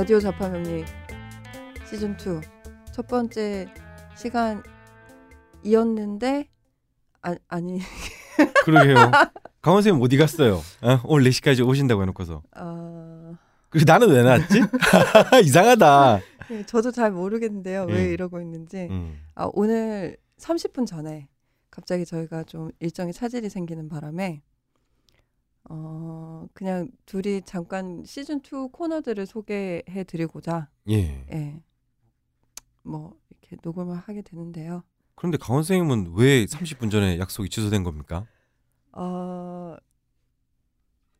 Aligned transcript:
라디오 0.00 0.18
자파명리 0.18 0.82
시즌 1.86 2.12
2 2.12 2.40
첫 2.90 3.06
번째 3.06 3.68
시간이었는데 5.62 6.48
아, 7.20 7.36
아니 7.48 7.80
그러게요. 8.64 9.10
강원 9.60 9.82
선생님 9.82 10.02
어디 10.02 10.16
갔어요? 10.16 10.62
어? 10.80 11.00
오늘 11.04 11.30
4시까지 11.30 11.68
오신다고 11.68 12.00
해놓고서. 12.00 12.42
어, 12.56 13.36
그리고 13.68 13.84
나는 13.92 14.08
왜 14.08 14.22
나왔지? 14.22 14.62
이상하다. 15.44 16.20
예, 16.52 16.64
저도 16.64 16.92
잘 16.92 17.10
모르겠는데요. 17.10 17.86
예. 17.90 17.92
왜 17.92 18.04
이러고 18.04 18.40
있는지. 18.40 18.88
음. 18.90 19.20
아, 19.34 19.50
오늘 19.52 20.16
30분 20.38 20.86
전에 20.86 21.28
갑자기 21.70 22.06
저희가 22.06 22.44
좀 22.44 22.70
일정에 22.80 23.12
차질이 23.12 23.50
생기는 23.50 23.90
바람에 23.90 24.40
어, 25.72 26.48
그냥 26.52 26.90
둘이 27.06 27.42
잠깐 27.42 28.02
시즌 28.04 28.40
2 28.40 28.70
코너들을 28.72 29.24
소개해 29.24 30.04
드리고자 30.04 30.68
예. 30.88 31.24
예. 31.32 31.62
뭐 32.82 33.16
이렇게 33.30 33.56
녹음을 33.62 33.96
하게 33.96 34.22
되는데요. 34.22 34.82
그런데 35.14 35.38
강원 35.38 35.62
선생님은 35.62 36.14
왜 36.16 36.44
30분 36.44 36.90
전에 36.90 37.20
약속이 37.20 37.48
취소된 37.50 37.84
겁니까? 37.84 38.26
어, 38.92 39.76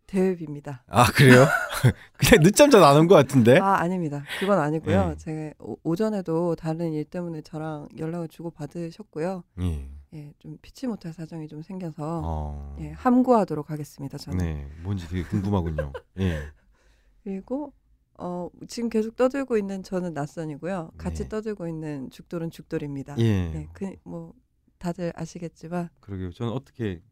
대회비입니다. 0.08 0.82
아 0.88 1.04
그래요? 1.12 1.46
그냥 2.18 2.42
늦잠 2.42 2.70
자 2.72 2.80
나는 2.80 3.06
것 3.06 3.14
같은데. 3.14 3.60
아, 3.60 3.76
아닙니다. 3.76 4.24
그건 4.40 4.58
아니고요. 4.58 5.10
예. 5.12 5.16
제가 5.16 5.54
오, 5.60 5.76
오전에도 5.84 6.56
다른 6.56 6.92
일 6.92 7.04
때문에 7.04 7.42
저랑 7.42 7.88
연락을 7.96 8.26
주고 8.26 8.50
받으셨고요. 8.50 9.44
예. 9.60 9.99
예, 10.14 10.32
좀 10.38 10.58
피치 10.60 10.86
못할 10.86 11.12
사정이 11.12 11.46
좀 11.48 11.62
생겨서 11.62 12.22
어. 12.24 12.76
예, 12.80 12.90
함구하도록 12.90 13.70
하겠습니다. 13.70 14.18
저는. 14.18 14.38
네. 14.38 14.68
뭔지 14.82 15.08
되게 15.08 15.22
궁금하군요. 15.24 15.92
예. 16.18 16.40
그리고 17.22 17.72
어, 18.18 18.48
지금 18.68 18.88
계속 18.88 19.16
떠들고 19.16 19.56
있는 19.56 19.82
저는 19.82 20.12
낯선이고요. 20.14 20.92
같이 20.98 21.22
네. 21.24 21.28
떠들고 21.28 21.68
있는 21.68 22.10
죽돌은 22.10 22.50
죽돌입니다. 22.50 23.16
예. 23.18 23.50
네, 23.50 23.68
그 23.72 23.94
뭐 24.04 24.32
다들 24.78 25.12
아시겠지만 25.14 25.90
그러게요. 26.00 26.32
저는 26.32 26.52
어떻게 26.52 27.02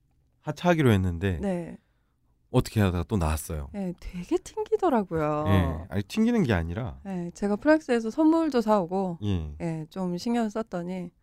하차하기로 0.41 0.91
했는데 0.91 1.38
네. 1.41 1.76
어떻게 2.50 2.80
하다가 2.80 3.04
또 3.04 3.19
나왔어요. 3.19 3.69
네, 3.74 3.92
되게 4.00 4.38
튕기더라고요. 4.38 5.44
예. 5.48 5.86
아니 5.91 6.02
튕기는 6.02 6.42
게 6.44 6.54
아니라. 6.54 6.98
네, 7.04 7.30
제가 7.34 7.56
프랑스에서 7.56 8.08
선물도 8.10 8.62
사오고 8.62 9.19
예. 9.22 9.54
예, 9.60 9.86
좀 9.91 10.16
신경 10.16 10.48
썼더니 10.48 10.94
어, 11.04 11.17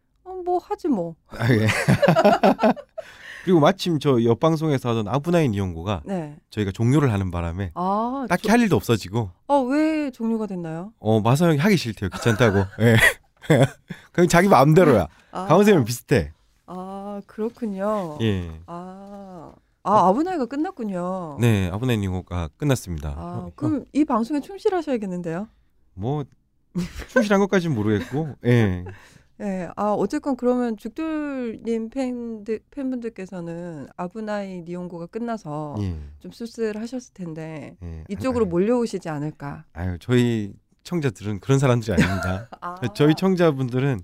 뭐 0.45 0.59
하지 0.59 0.87
뭐. 0.87 1.15
아, 1.27 1.51
예. 1.51 1.67
그리고 3.43 3.59
마침 3.59 3.99
저 3.99 4.19
옆 4.21 4.39
방송에서 4.39 4.89
하던 4.89 5.07
아브나인 5.07 5.53
이용고가 5.53 6.01
네. 6.05 6.35
저희가 6.49 6.71
종료를 6.71 7.11
하는 7.13 7.29
바람에 7.29 7.71
아, 7.75 8.25
딱히 8.29 8.49
할 8.49 8.59
일도 8.61 8.75
없어지고 8.75 9.29
어, 9.47 9.59
왜 9.61 10.09
종료가 10.09 10.47
됐나요? 10.47 10.93
어 10.99 11.19
마사 11.19 11.47
형이 11.47 11.57
하기 11.59 11.77
싫대요 11.77 12.09
귀찮다고 12.09 12.59
예 12.81 12.95
그냥 14.11 14.27
자기 14.27 14.47
마음대로야 14.47 15.07
아, 15.31 15.45
강원 15.45 15.57
선생님 15.63 15.85
비슷해 15.85 16.31
아, 16.65 17.21
그렇군요. 17.27 18.17
예 18.21 18.49
아. 18.65 19.51
아, 19.87 20.07
아브나이가 20.09 20.47
끝났군요. 20.47 21.37
네, 21.39 21.69
아브나인 21.71 22.01
이용고가 22.01 22.49
끝났습니다. 22.57 23.09
아, 23.09 23.21
어, 23.21 23.51
그럼 23.55 23.85
이 23.93 24.03
방송에 24.03 24.39
충실하셔야겠는데요. 24.39 25.47
뭐 25.93 26.23
충실한 27.09 27.39
것까지는 27.41 27.75
모르겠고, 27.75 28.29
예, 28.45 28.83
예, 29.41 29.67
아 29.75 29.91
어쨌건 29.91 30.37
그러면 30.37 30.77
죽돌님 30.77 31.89
팬들 31.89 32.61
팬분들께서는 32.71 33.87
아브나이 33.97 34.61
니온고가 34.61 35.07
끝나서 35.07 35.75
예, 35.81 35.97
좀 36.19 36.31
쓸쓸하셨을 36.31 37.13
텐데 37.13 37.75
예. 37.83 38.03
이쪽으로 38.09 38.45
아유, 38.45 38.49
몰려오시지 38.49 39.09
않을까. 39.09 39.65
아유, 39.73 39.97
저희 39.99 40.53
청자들은 40.83 41.41
그런 41.41 41.59
사람들이 41.59 41.91
아닙니다. 41.93 42.47
아, 42.61 42.75
저희 42.93 43.13
청자분들은 43.15 43.99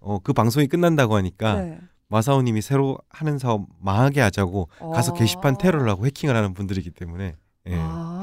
어, 0.00 0.18
그 0.18 0.32
방송이 0.32 0.66
끝난다고 0.66 1.14
하니까 1.16 1.60
네. 1.60 1.78
마사오님이 2.08 2.60
새로 2.62 2.98
하는 3.08 3.38
사업 3.38 3.66
망하게 3.80 4.20
하자고 4.20 4.68
가서 4.92 5.12
아. 5.12 5.14
게시판 5.14 5.56
테러를 5.58 5.88
하고 5.88 6.06
해킹을 6.06 6.34
하는 6.34 6.54
분들이기 6.54 6.90
때문에 6.90 7.36
예. 7.68 7.74
아. 7.74 8.17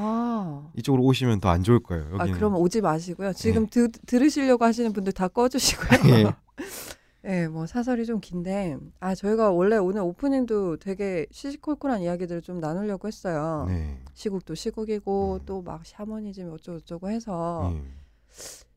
이쪽으로 0.77 1.03
오시면 1.03 1.39
더 1.39 1.49
안 1.49 1.63
좋을 1.63 1.79
거예요. 1.79 2.05
아, 2.17 2.21
여기는. 2.21 2.33
그럼 2.33 2.55
오지 2.55 2.81
마시고요. 2.81 3.33
지금 3.33 3.67
드, 3.67 3.89
들으시려고 3.91 4.65
하시는 4.65 4.91
분들 4.93 5.13
다 5.13 5.27
꺼주시고요. 5.27 5.99
예. 6.15 6.33
예, 7.27 7.47
뭐 7.47 7.65
사설이 7.65 8.05
좀 8.05 8.19
긴데, 8.19 8.77
아 8.99 9.15
저희가 9.15 9.49
원래 9.49 9.77
오늘 9.77 10.01
오프닝도 10.01 10.77
되게 10.77 11.25
시시콜콜한 11.31 12.01
이야기들을 12.01 12.43
좀 12.43 12.59
나누려고 12.59 13.07
했어요. 13.07 13.65
네. 13.67 13.97
시국도 14.13 14.53
시국이고 14.53 15.39
음. 15.41 15.45
또막 15.45 15.85
샤머니즘 15.87 16.51
어쩌고저쩌고 16.53 17.09
해서 17.09 17.73
예. 17.73 17.81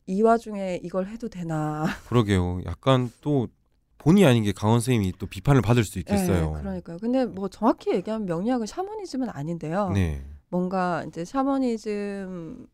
이 0.07 0.23
와중에 0.23 0.79
이걸 0.81 1.07
해도 1.09 1.29
되나? 1.29 1.85
그러게요. 2.09 2.61
약간 2.65 3.11
또 3.21 3.47
본의 3.99 4.25
아닌 4.25 4.43
게 4.43 4.51
강원 4.51 4.79
선생님이 4.79 5.13
또 5.19 5.27
비판을 5.27 5.61
받을 5.61 5.83
수 5.83 5.99
있겠어요. 5.99 6.53
예, 6.57 6.61
그러니까요. 6.61 6.97
근데 6.97 7.25
뭐 7.25 7.49
정확히 7.49 7.91
얘기하면 7.93 8.25
명리학은 8.25 8.65
샤머니즘은 8.65 9.29
아닌데요. 9.29 9.89
네. 9.89 10.23
뭔가 10.49 11.03
이제 11.07 11.23
샤머니즘 11.25 12.67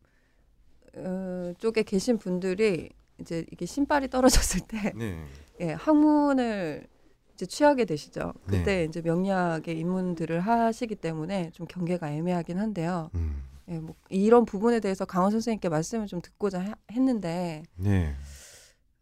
어, 0.98 1.54
쪽에 1.58 1.84
계신 1.84 2.18
분들이 2.18 2.90
이제 3.20 3.46
이게 3.52 3.66
신발이 3.66 4.10
떨어졌을 4.10 4.62
때 4.62 4.92
네. 4.96 5.26
예, 5.62 5.72
학문을 5.74 6.88
이제 7.34 7.46
취하게 7.46 7.86
되시죠. 7.86 8.34
그때 8.46 8.64
네. 8.64 8.84
이제 8.86 9.02
명리학의 9.02 9.78
입문들을 9.78 10.40
하시기 10.40 10.96
때문에 10.96 11.52
좀 11.52 11.68
경계가 11.68 12.12
애매하긴 12.12 12.58
한데요. 12.60 13.10
음. 13.16 13.44
예, 13.68 13.80
뭐 13.80 13.96
이런 14.10 14.46
부분에 14.46 14.80
대해서 14.80 15.06
강원 15.06 15.32
선생님께 15.32 15.68
말씀을 15.70 16.08
좀 16.08 16.22
듣고자 16.22 16.62
하- 16.62 16.76
했는데 16.92 17.64
네. 17.76 18.16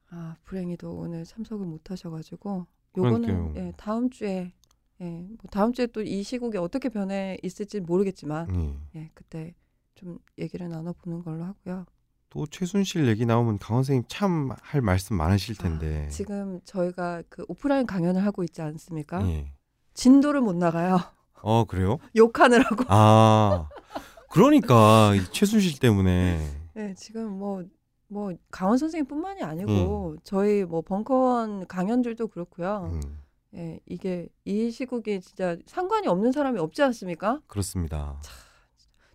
아 0.10 0.36
불행히도 0.46 0.92
오늘 0.96 1.26
참석을 1.26 1.66
못 1.66 1.92
하셔가지고. 1.92 2.66
요거는 2.96 3.56
예, 3.56 3.74
다음 3.76 4.12
주에 4.12 4.54
예, 5.04 5.10
뭐 5.28 5.38
다음 5.52 5.74
주에 5.74 5.88
또 5.88 6.02
이 6.02 6.24
시국이 6.24 6.58
어떻게 6.58 6.90
변해 6.90 7.38
있을지 7.44 7.80
모르겠지만 7.82 8.48
네. 8.48 8.78
예, 8.96 9.12
그때 9.14 9.54
좀 9.96 10.18
얘기를 10.40 10.68
나눠보는 10.70 11.24
걸로 11.24 11.44
하고요. 11.44 11.86
또 12.30 12.48
최순실 12.48 13.08
얘기 13.08 13.26
나오면 13.28 13.60
강원 13.60 13.84
선생님 13.84 14.06
참 14.08 14.50
할 14.62 14.82
말씀 14.82 15.16
많으실 15.16 15.56
텐데. 15.56 16.06
아, 16.08 16.10
지금 16.10 16.60
저희가 16.66 17.22
그 17.30 17.46
오프라인 17.48 17.86
강연을 17.86 18.26
하고 18.26 18.44
있지 18.44 18.62
않습니까? 18.62 19.26
예. 19.30 19.52
진도를 19.94 20.42
못 20.42 20.56
나가요. 20.56 21.00
어 21.44 21.66
그래요? 21.66 22.00
욕하느라고. 22.16 22.86
아 22.88 23.70
그러니까 24.32 25.14
이 25.16 25.20
최순실 25.32 25.80
때문에. 25.80 26.40
네, 26.74 26.96
지금 26.96 27.38
뭐, 27.38 27.64
뭐, 28.08 28.34
강원 28.50 28.80
선생님뿐만이 28.80 29.44
아니고, 29.44 30.14
음. 30.14 30.18
저희 30.24 30.64
뭐, 30.64 30.82
벙커원 30.82 31.68
강연들도 31.68 32.30
그렇고요. 32.30 32.90
음, 32.92 33.02
예, 33.56 33.80
이게, 33.86 34.28
이 34.46 34.72
시국이 34.72 35.22
진짜 35.22 35.56
상관이 35.68 36.08
없는 36.08 36.32
사람이 36.32 36.60
없지 36.60 36.82
않습니까? 36.84 37.40
그렇습니다. 37.48 38.18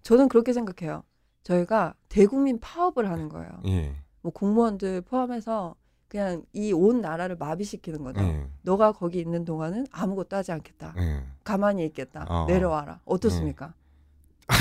저는 0.02 0.28
그렇게 0.28 0.52
생각해요. 0.52 1.02
저희가 1.42 1.94
대국민 2.08 2.60
파업을 2.60 3.10
하는 3.10 3.28
거예요. 3.28 3.50
예. 3.66 3.94
뭐, 4.22 4.32
공무원들 4.32 5.00
포함해서 5.02 5.74
그냥 6.08 6.42
이 6.52 6.72
온 6.72 7.00
나라를 7.00 7.36
마비시키는 7.36 8.02
거죠. 8.02 8.20
예. 8.22 8.46
너가 8.62 8.92
거기 8.92 9.18
있는 9.20 9.44
동안은 9.44 9.86
아무것도 9.90 10.36
하지 10.36 10.52
않겠다. 10.52 10.94
예. 10.98 11.22
가만히 11.44 11.84
있겠다. 11.86 12.24
어. 12.28 12.46
내려와라. 12.46 13.00
어떻습니까? 13.04 13.74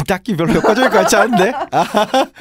딱히 0.07 0.35
별로 0.35 0.51
효과적일 0.53 0.89
것 0.89 0.97
같지 0.97 1.15
않은데? 1.15 1.51
아, 1.71 1.85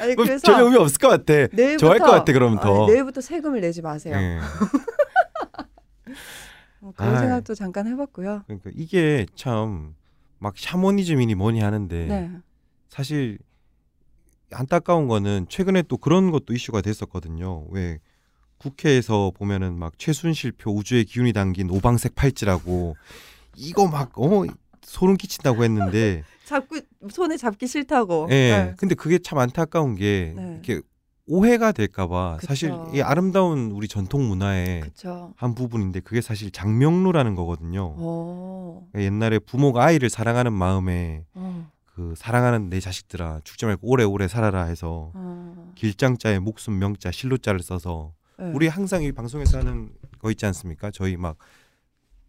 아니, 0.01 0.15
뭐 0.15 0.25
그래서 0.25 0.43
전혀 0.43 0.65
의미 0.65 0.75
없을 0.77 0.97
것 0.97 1.07
같아. 1.07 1.33
내일부터 1.55 1.77
좋아할 1.77 1.99
것 1.99 2.05
같아, 2.11 2.33
그러면 2.33 2.59
더. 2.59 2.83
아니, 2.83 2.93
내일부터 2.93 3.21
세금을 3.21 3.61
내지 3.61 3.81
마세요. 3.81 4.15
예. 6.81 6.85
뭐 6.85 6.93
그런 6.95 7.13
아이. 7.15 7.19
생각도 7.21 7.55
잠깐 7.55 7.87
해봤고요. 7.87 8.43
그러니까 8.47 8.71
이게 8.75 9.25
참 9.35 9.95
막 10.39 10.55
샤머니즘이니 10.55 11.33
뭐니 11.33 11.61
하는데 11.61 12.05
네. 12.05 12.31
사실 12.89 13.39
안타까운 14.51 15.07
거는 15.07 15.47
최근에 15.49 15.81
또 15.87 15.97
그런 15.97 16.31
것도 16.31 16.53
이슈가 16.53 16.81
됐었거든요. 16.81 17.65
왜 17.71 17.99
국회에서 18.59 19.31
보면은 19.35 19.77
막 19.77 19.97
최순실 19.97 20.53
표 20.53 20.71
우주의 20.71 21.05
기운이 21.05 21.33
담긴 21.33 21.69
오방색 21.69 22.15
팔찌라고 22.15 22.95
이거 23.55 23.87
막 23.87 24.11
어 24.19 24.45
소름 24.83 25.17
끼친다고 25.17 25.63
했는데 25.63 26.23
잡고 26.45 26.77
손에 27.09 27.35
잡기 27.35 27.67
싫다고. 27.67 28.27
예. 28.29 28.33
네. 28.33 28.73
근데 28.77 28.95
그게 28.95 29.17
참 29.17 29.39
안타까운 29.39 29.95
게 29.95 30.33
네. 30.35 30.51
이렇게 30.63 30.81
오해가 31.27 31.73
될까봐 31.73 32.37
그쵸. 32.39 32.47
사실 32.47 32.73
이 32.93 33.01
아름다운 33.01 33.71
우리 33.71 33.87
전통 33.87 34.27
문화의 34.27 34.79
그렇죠. 34.79 35.33
한 35.35 35.55
부분인데 35.55 35.99
그게 35.99 36.21
사실 36.21 36.51
장명루라는 36.51 37.35
거거든요. 37.35 37.93
어. 37.97 38.87
그러니까 38.91 39.13
옛날에 39.13 39.39
부모가 39.39 39.83
아이를 39.83 40.09
사랑하는 40.09 40.53
마음에 40.53 41.25
어. 41.33 41.69
그 41.85 42.13
사랑하는 42.15 42.69
내 42.69 42.79
자식들아 42.79 43.41
죽지 43.43 43.65
말고 43.65 43.87
오래오래 43.87 44.27
살아라 44.29 44.63
해서 44.63 45.11
어. 45.15 45.73
길장자에 45.75 46.39
목숨 46.39 46.79
명자 46.79 47.11
실로자를 47.11 47.59
써서 47.59 48.13
네. 48.39 48.51
우리 48.53 48.67
항상 48.67 49.03
이 49.03 49.11
방송에서 49.11 49.57
하는 49.59 49.89
거 50.19 50.31
있지 50.31 50.45
않습니까? 50.45 50.91
저희 50.91 51.17
막 51.17 51.37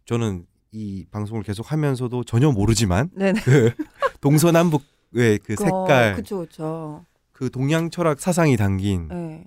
저는 0.06 0.46
이 0.72 1.06
방송을 1.10 1.42
계속 1.44 1.70
하면서도 1.70 2.24
전혀 2.24 2.50
모르지만 2.50 3.10
네네. 3.14 3.40
그 3.42 3.72
동서남북의 4.20 5.38
그 5.44 5.54
색깔 5.56 6.14
그쵸 6.16 6.40
그쵸. 6.40 7.04
그 7.38 7.50
동양 7.50 7.88
철학 7.88 8.18
사상이 8.18 8.56
담긴 8.56 9.08
예. 9.12 9.44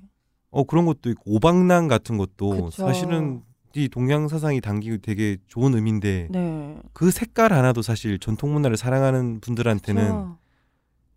어 0.50 0.64
그런 0.64 0.86
것도 0.86 1.10
있고 1.10 1.36
오방랑 1.36 1.90
같은 1.90 2.18
것도 2.18 2.50
그쵸. 2.52 2.70
사실은 2.72 3.42
이 3.76 3.90
동양 3.90 4.30
사상이 4.30 4.62
담기고 4.62 5.00
되게 5.00 5.36
좋은 5.48 5.76
의미인데 5.76 6.30
네. 6.32 6.78
그 6.94 7.12
색깔 7.12 7.52
하나도 7.52 7.82
사실 7.82 8.18
전통 8.18 8.54
문화를 8.54 8.78
사랑하는 8.78 9.42
분들한테는 9.42 10.04
그쵸. 10.08 10.38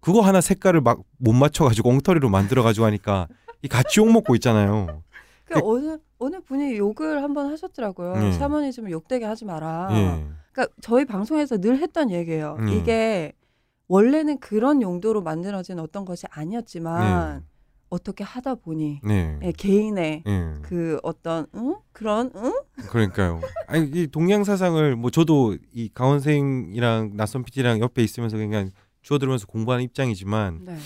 그거 0.00 0.20
하나 0.22 0.40
색깔을 0.40 0.80
막 0.80 0.98
못 1.16 1.32
맞춰가지고 1.32 1.90
엉터리로 1.90 2.28
만들어가지고 2.28 2.86
하니까 2.86 3.28
이 3.62 3.68
같이 3.68 4.00
욕 4.00 4.10
먹고 4.10 4.34
있잖아요. 4.34 5.04
그 5.44 5.60
어느 5.62 5.98
어느 6.18 6.40
분이 6.40 6.76
욕을 6.76 7.22
한번 7.22 7.52
하셨더라고요. 7.52 8.16
네. 8.16 8.32
샤머니즘을 8.32 8.90
욕되게 8.90 9.24
하지 9.26 9.44
마라. 9.44 9.90
예. 9.92 10.26
그러니까 10.50 10.74
저희 10.80 11.04
방송에서 11.04 11.56
늘 11.58 11.78
했던 11.78 12.10
얘기예요. 12.10 12.56
음. 12.58 12.68
이게 12.70 13.32
원래는 13.88 14.38
그런 14.38 14.82
용도로 14.82 15.22
만들어진 15.22 15.78
어떤 15.78 16.04
것이 16.04 16.26
아니었지만 16.30 17.38
네. 17.38 17.46
어떻게 17.90 18.24
하다 18.24 18.56
보니 18.56 19.00
네. 19.04 19.38
예, 19.42 19.52
개인의 19.52 20.24
예. 20.26 20.54
그 20.62 20.98
어떤 21.02 21.46
응? 21.54 21.76
그런 21.92 22.30
응? 22.34 22.52
그러니까요. 22.88 23.40
아니 23.68 23.88
이 23.92 24.06
동양 24.08 24.42
사상을 24.42 24.96
뭐 24.96 25.10
저도 25.10 25.56
이 25.72 25.88
강원생이랑 25.92 27.12
낯선 27.14 27.44
PD랑 27.44 27.80
옆에 27.80 28.02
있으면서 28.02 28.36
그냥 28.36 28.70
주워 29.02 29.18
들으면서 29.18 29.46
공부하는 29.46 29.84
입장이지만 29.84 30.64
네. 30.64 30.76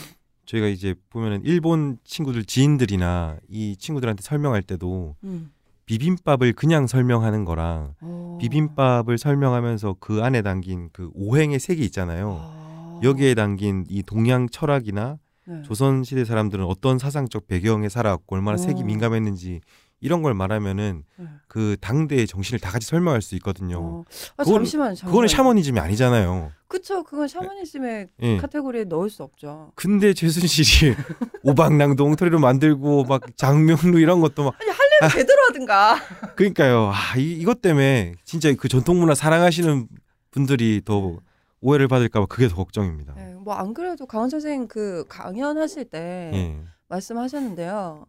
저희가 0.45 0.67
이제 0.67 0.95
보면은 1.11 1.43
일본 1.45 1.99
친구들 2.05 2.45
지인들이나 2.45 3.39
이 3.49 3.77
친구들한테 3.77 4.23
설명할 4.23 4.62
때도 4.62 5.15
음. 5.25 5.53
비빔밥을 5.87 6.53
그냥 6.53 6.87
설명하는 6.87 7.47
거랑 7.47 7.95
어. 8.00 8.39
비빔밥을 8.41 9.17
설명하면서 9.17 9.97
그 10.00 10.23
안에 10.23 10.43
담긴 10.43 10.91
그 10.93 11.11
오행의 11.15 11.59
색이 11.59 11.83
있잖아요. 11.87 12.39
아. 12.43 12.57
여기에 13.03 13.35
담긴 13.35 13.85
이 13.89 14.03
동양 14.03 14.49
철학이나 14.49 15.19
네. 15.47 15.62
조선 15.62 16.05
시대 16.05 16.25
사람들은 16.25 16.65
어떤 16.65 16.99
사상적 16.99 17.47
배경에 17.47 17.89
살아왔고 17.89 18.37
얼마나 18.37 18.56
색이 18.59 18.83
어. 18.83 18.85
민감했는지 18.85 19.61
이런 20.00 20.23
걸 20.23 20.33
말하면은 20.35 21.03
네. 21.17 21.27
그 21.49 21.77
당대의 21.81 22.27
정신을 22.27 22.61
다 22.61 22.71
같이 22.71 22.87
설명할 22.87 23.21
수 23.23 23.35
있거든요. 23.37 23.79
어. 23.81 24.05
아, 24.37 24.45
그거는- 24.45 24.55
잠시만, 24.59 24.89
잠시만. 24.91 25.11
그거는 25.11 25.29
샤머니즘이 25.29 25.81
아니잖아요. 25.81 26.53
그쵸, 26.69 27.03
그건 27.03 27.27
샤머니즘의 27.29 28.09
예. 28.23 28.37
카테고리에 28.37 28.85
넣을 28.85 29.09
수 29.11 29.23
없죠. 29.23 29.73
근데 29.75 30.12
최순실이 30.12 30.95
오방랑도 31.43 32.05
엉터리로 32.05 32.39
만들고 32.39 33.05
막 33.05 33.23
장명루 33.37 33.99
이런 33.99 34.21
것도 34.21 34.45
막 34.45 34.55
아니 34.61 34.71
할래면 34.71 35.11
제대로 35.19 35.43
하든가. 35.49 35.97
그러니까요. 36.37 36.93
아, 36.95 37.17
이, 37.17 37.33
이것 37.33 37.62
때문에 37.62 38.12
진짜 38.25 38.53
그 38.55 38.69
전통 38.69 39.00
문화 39.00 39.15
사랑하시는 39.15 39.89
분들이 40.31 40.83
더 40.85 41.17
오해를 41.60 41.88
받을까 41.88 42.20
봐 42.20 42.26
그게 42.26 42.49
더 42.49 42.56
걱정입니다. 42.56 43.14
네, 43.14 43.34
뭐안 43.34 43.75
그래도 43.75 44.06
강원 44.06 44.31
선생 44.31 44.69
그 44.69 45.05
강연하실 45.08 45.87
때 45.87 46.31
예. 46.34 46.60
말씀하셨는데요. 46.88 48.06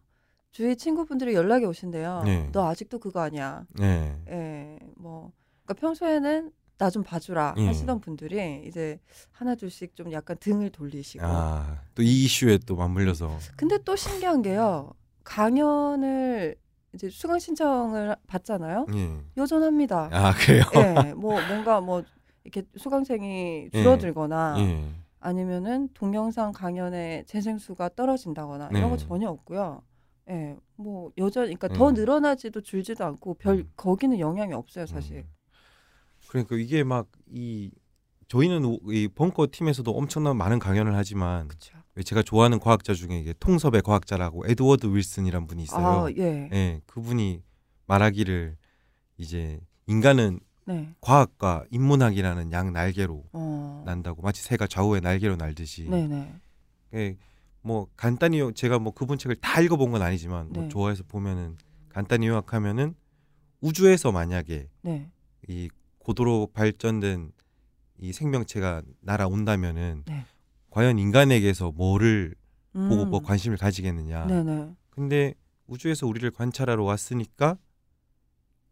주위 0.52 0.76
친구분들이 0.76 1.34
연락이 1.34 1.64
오신대요. 1.64 2.22
네. 2.24 2.48
너 2.52 2.68
아직도 2.68 2.98
그거 2.98 3.20
아니야. 3.20 3.64
예. 3.80 4.16
예, 4.28 4.78
뭐 4.96 5.32
그러니까 5.64 5.80
평소에는 5.80 6.52
나 6.78 6.88
좀 6.90 7.02
봐주라 7.02 7.54
예. 7.58 7.66
하시던 7.66 8.00
분들이 8.00 8.62
이제 8.66 8.98
하나 9.32 9.54
둘씩 9.54 9.94
좀 9.94 10.10
약간 10.12 10.36
등을 10.40 10.70
돌리시고. 10.70 11.22
아, 11.26 11.82
또 11.94 12.02
이 12.02 12.24
이슈에 12.24 12.58
또 12.66 12.74
맞물려서 12.74 13.36
근데 13.56 13.76
또 13.84 13.94
신기한 13.96 14.40
게요. 14.42 14.90
강연을 15.24 16.56
이제 16.94 17.08
수강 17.10 17.38
신청을 17.38 18.16
받잖아요. 18.26 18.86
예. 18.94 19.18
여전합니다. 19.36 20.08
아, 20.10 20.32
그래요. 20.34 20.64
예, 20.76 21.12
뭐 21.14 21.38
뭔가 21.48 21.80
뭐 21.80 22.02
이렇게 22.44 22.62
수강생이 22.76 23.70
줄어들거나 23.72 24.56
예. 24.58 24.88
아니면은 25.20 25.88
동영상 25.94 26.52
강연의 26.52 27.26
재생 27.26 27.58
수가 27.58 27.90
떨어진다거나 27.90 28.68
네. 28.72 28.78
이런 28.78 28.90
거 28.90 28.96
전혀 28.96 29.28
없고요. 29.28 29.82
예, 30.30 30.56
뭐 30.76 31.10
여전히 31.18 31.54
그러니까 31.56 31.68
더 31.76 31.88
음. 31.88 31.94
늘어나지도 31.94 32.60
줄지도 32.62 33.04
않고 33.04 33.34
별 33.34 33.56
음. 33.56 33.70
거기는 33.76 34.18
영향이 34.18 34.54
없어요, 34.54 34.86
사실. 34.86 35.18
음. 35.18 35.24
그러니까 36.28 36.56
이게 36.56 36.84
막 36.84 37.08
이 37.32 37.70
저희는 38.28 38.64
오- 38.64 38.92
이 38.92 39.08
벙커 39.08 39.48
팀에서도 39.50 39.90
엄청난 39.90 40.36
많은 40.36 40.60
강연을 40.60 40.94
하지만 40.94 41.48
그렇죠. 41.48 41.76
제가 42.04 42.22
좋아하는 42.22 42.60
과학자 42.60 42.94
중에 42.94 43.18
이게 43.18 43.34
통섭의 43.40 43.82
과학자라고 43.82 44.46
에드워드 44.46 44.86
윌슨이란 44.86 45.46
분이 45.48 45.64
있어요. 45.64 45.86
아, 46.06 46.10
예. 46.16 46.48
예, 46.52 46.80
그분이 46.86 47.42
말하기를 47.86 48.56
이제 49.16 49.60
인간은 49.86 50.38
네. 50.70 50.88
과학과 51.00 51.64
인문학이라는 51.70 52.52
양 52.52 52.72
날개로 52.72 53.24
어. 53.32 53.82
난다고 53.84 54.22
마치 54.22 54.42
새가 54.42 54.66
좌우에 54.66 55.00
날개로 55.00 55.36
날듯이 55.36 55.88
네, 55.88 56.06
네. 56.06 56.34
예, 56.94 57.16
뭐 57.62 57.88
간단히 57.96 58.38
요- 58.40 58.52
제가 58.52 58.78
뭐 58.78 58.92
그분 58.94 59.18
책을 59.18 59.36
다 59.36 59.60
읽어본 59.60 59.90
건 59.90 60.02
아니지만 60.02 60.50
뭐 60.52 60.62
네. 60.64 60.68
좋아해서 60.68 61.02
보면은 61.08 61.56
간단히 61.88 62.26
요약하면은 62.28 62.94
우주에서 63.60 64.12
만약에 64.12 64.68
네. 64.82 65.10
이 65.48 65.68
고도로 65.98 66.48
발전된 66.54 67.32
이 67.98 68.12
생명체가 68.12 68.82
날아온다면은 69.00 70.04
네. 70.06 70.24
과연 70.70 70.98
인간에게서 70.98 71.72
뭐를 71.72 72.34
음. 72.76 72.88
보고 72.88 73.04
뭐 73.04 73.20
관심을 73.20 73.56
가지겠느냐. 73.58 74.26
네, 74.26 74.42
네. 74.44 74.70
근데 74.90 75.34
우주에서 75.66 76.06
우리를 76.06 76.30
관찰하러 76.30 76.84
왔으니까 76.84 77.58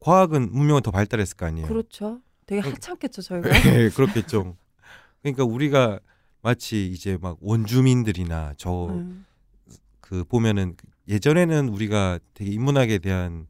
과학은 0.00 0.52
문명은 0.52 0.82
더 0.82 0.90
발달했을 0.90 1.36
거 1.36 1.46
아니에요. 1.46 1.66
그렇죠. 1.66 2.20
되게 2.46 2.62
그- 2.62 2.70
하찮겠죠, 2.70 3.22
저희가. 3.22 3.48
예, 3.84 3.90
그렇겠죠. 3.90 4.56
그러니까 5.22 5.44
우리가 5.44 6.00
마치 6.42 6.86
이제 6.90 7.18
막 7.20 7.36
원주민들이나 7.40 8.54
저그 8.56 8.92
음. 8.92 10.24
보면은 10.28 10.76
예전에는 11.08 11.68
우리가 11.68 12.18
되게 12.34 12.50
인문학에 12.52 12.98
대한 12.98 13.46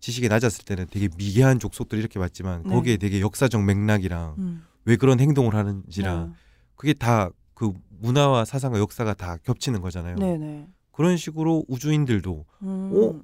지식이 0.00 0.28
낮았을 0.28 0.64
때는 0.64 0.86
되게 0.90 1.08
미개한 1.16 1.58
족속들 1.58 1.98
이렇게 1.98 2.18
봤지만 2.18 2.62
네. 2.64 2.70
거기에 2.74 2.96
되게 2.96 3.20
역사적 3.20 3.62
맥락이랑 3.64 4.34
음. 4.38 4.64
왜 4.84 4.96
그런 4.96 5.18
행동을 5.20 5.54
하는지랑 5.54 6.28
네. 6.30 6.32
그게 6.76 6.92
다 6.94 7.30
그 7.54 7.72
문화와 8.00 8.44
사상과 8.44 8.78
역사가 8.78 9.14
다 9.14 9.38
겹치는 9.42 9.80
거잖아요. 9.80 10.16
네, 10.16 10.36
네. 10.36 10.68
그런 10.92 11.16
식으로 11.16 11.64
우주인들도 11.68 12.44
음. 12.64 12.90
어? 12.92 13.22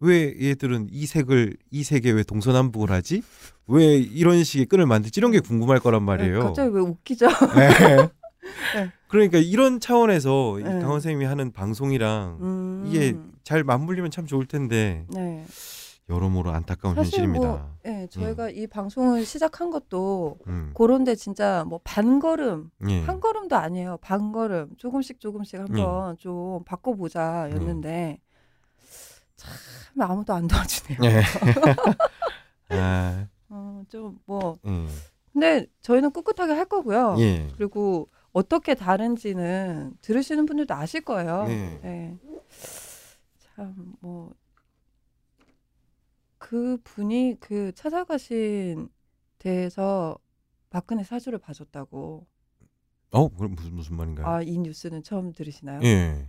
왜 0.00 0.34
얘들은 0.40 0.88
이 0.90 1.06
색을 1.06 1.56
이 1.70 1.82
색에 1.82 2.10
왜 2.10 2.22
동서남북을 2.22 2.90
하지? 2.90 3.22
왜 3.66 3.96
이런 3.96 4.44
식의 4.44 4.66
끈을 4.66 4.86
만들지? 4.86 5.18
이런 5.20 5.32
게 5.32 5.40
궁금할 5.40 5.80
거란 5.80 6.02
말이에요. 6.02 6.38
네, 6.38 6.44
갑자기 6.44 6.74
왜 6.74 6.80
웃기죠? 6.80 7.26
네. 7.56 7.68
네. 8.74 8.90
그러니까 9.08 9.38
이런 9.38 9.80
차원에서 9.80 10.60
이 10.60 10.62
네. 10.62 10.70
강원 10.70 11.00
선생님이 11.00 11.24
하는 11.24 11.52
방송이랑 11.52 12.38
음. 12.40 12.84
이게 12.86 13.16
잘 13.42 13.64
맞물리면 13.64 14.10
참 14.10 14.26
좋을 14.26 14.46
텐데 14.46 15.06
네. 15.10 15.44
여러모로 16.08 16.50
안타까운 16.50 16.96
현실입니다. 16.96 17.46
뭐, 17.46 17.70
예, 17.86 18.06
저희가 18.10 18.48
이 18.48 18.66
방송을 18.66 19.26
시작한 19.26 19.70
것도 19.70 20.38
음. 20.46 20.70
그런데 20.74 21.14
진짜 21.14 21.64
뭐 21.68 21.80
반걸음, 21.84 22.70
예. 22.88 23.00
한 23.02 23.20
걸음도 23.20 23.56
아니에요. 23.56 23.98
반걸음, 24.00 24.70
조금씩 24.78 25.20
조금씩 25.20 25.60
한번 25.60 26.16
좀 26.16 26.64
바꿔보자였는데 26.64 28.20
참 29.38 30.02
아무도 30.02 30.34
안 30.34 30.46
도와주네요. 30.46 30.98
예. 31.04 31.22
아, 32.70 33.26
어, 33.48 33.82
좀 33.88 34.18
뭐, 34.26 34.58
예. 34.66 34.86
근데 35.32 35.66
저희는 35.80 36.10
꿋꿋하게 36.12 36.52
할 36.52 36.66
거고요. 36.66 37.16
예. 37.18 37.48
그리고 37.56 38.10
어떻게 38.32 38.74
다른지는 38.74 39.96
들으시는 40.02 40.46
분들도 40.46 40.74
아실 40.74 41.00
거예요. 41.00 41.44
네. 41.44 41.80
예. 41.84 42.18
참, 43.38 43.94
뭐, 44.00 44.34
그 46.38 46.78
분이 46.84 47.36
그 47.40 47.72
찾아가신 47.74 48.88
데에서 49.38 50.18
박근혜 50.70 51.02
사주를 51.04 51.38
봐줬다고. 51.38 52.26
어, 53.10 53.28
그럼 53.28 53.54
무슨 53.54 53.74
무슨 53.74 53.96
말인가요? 53.96 54.26
아, 54.26 54.42
이 54.42 54.58
뉴스는 54.58 55.02
처음 55.02 55.32
들으시나요? 55.32 55.80
예. 55.82 56.28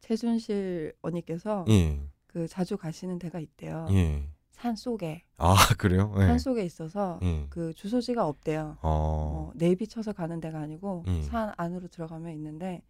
최준실 0.00 0.94
언니께서 1.02 1.64
예. 1.68 2.00
그 2.32 2.46
자주 2.46 2.76
가시는 2.76 3.18
데가 3.18 3.40
있대요. 3.40 3.88
예. 3.90 4.24
산 4.50 4.76
속에, 4.76 5.24
아, 5.36 5.56
그래요? 5.78 6.14
예. 6.18 6.26
산 6.26 6.38
속에 6.38 6.64
있어서 6.64 7.18
예. 7.22 7.46
그 7.50 7.74
주소지가 7.74 8.24
없대요. 8.24 8.76
어. 8.82 9.50
어, 9.50 9.52
내비 9.56 9.88
쳐서 9.88 10.12
가는 10.12 10.38
데가 10.40 10.60
아니고 10.60 11.04
음. 11.08 11.22
산 11.22 11.52
안으로 11.56 11.88
들어가면 11.88 12.32
있는데 12.34 12.82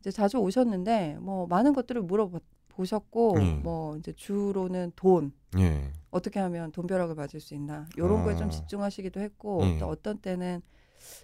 이제 0.00 0.10
자주 0.10 0.38
오셨는데 0.38 1.18
뭐 1.20 1.46
많은 1.46 1.72
것들을 1.72 2.02
물어보셨고 2.02 3.34
음. 3.36 3.60
뭐 3.62 3.96
이제 3.96 4.12
주로는 4.12 4.92
돈 4.96 5.32
예. 5.56 5.92
어떻게 6.10 6.40
하면 6.40 6.72
돈벼락을 6.72 7.14
맞을 7.14 7.38
수 7.38 7.54
있나 7.54 7.86
이런 7.96 8.24
거에 8.24 8.34
좀 8.34 8.48
어. 8.48 8.50
집중하시기도 8.50 9.20
했고 9.20 9.62
음. 9.62 9.78
또 9.78 9.86
어떤 9.86 10.18
때는 10.18 10.62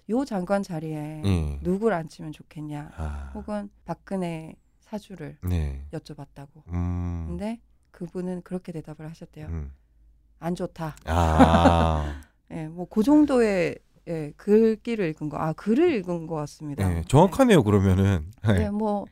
요 0.09 0.23
장관 0.23 0.63
자리에 0.63 1.21
예. 1.25 1.59
누구를 1.63 1.97
앉히면 1.97 2.31
좋겠냐 2.31 2.91
아. 2.95 3.31
혹은 3.33 3.69
박근혜 3.83 4.55
사주를 4.89 5.37
네. 5.43 5.85
여쭤봤다고 5.91 6.67
음. 6.73 7.25
근데 7.27 7.59
그분은 7.91 8.41
그렇게 8.43 8.71
대답을 8.71 9.09
하셨대요 9.09 9.47
음. 9.47 9.71
안 10.39 10.55
좋다 10.55 10.95
아. 11.05 12.21
예, 12.51 12.67
뭐그 12.67 13.03
정도의 13.03 13.77
예, 14.07 14.31
글귀를 14.37 15.09
읽은 15.09 15.27
거. 15.27 15.37
아, 15.37 15.51
글을 15.53 15.93
읽은 15.95 16.27
것 16.27 16.35
같습니다. 16.35 16.87
네, 16.87 17.03
정확하네요. 17.07 17.61
그러면은. 17.63 18.31
네, 18.41 18.53
네. 18.53 18.59
네, 18.59 18.69
뭐 18.69 19.05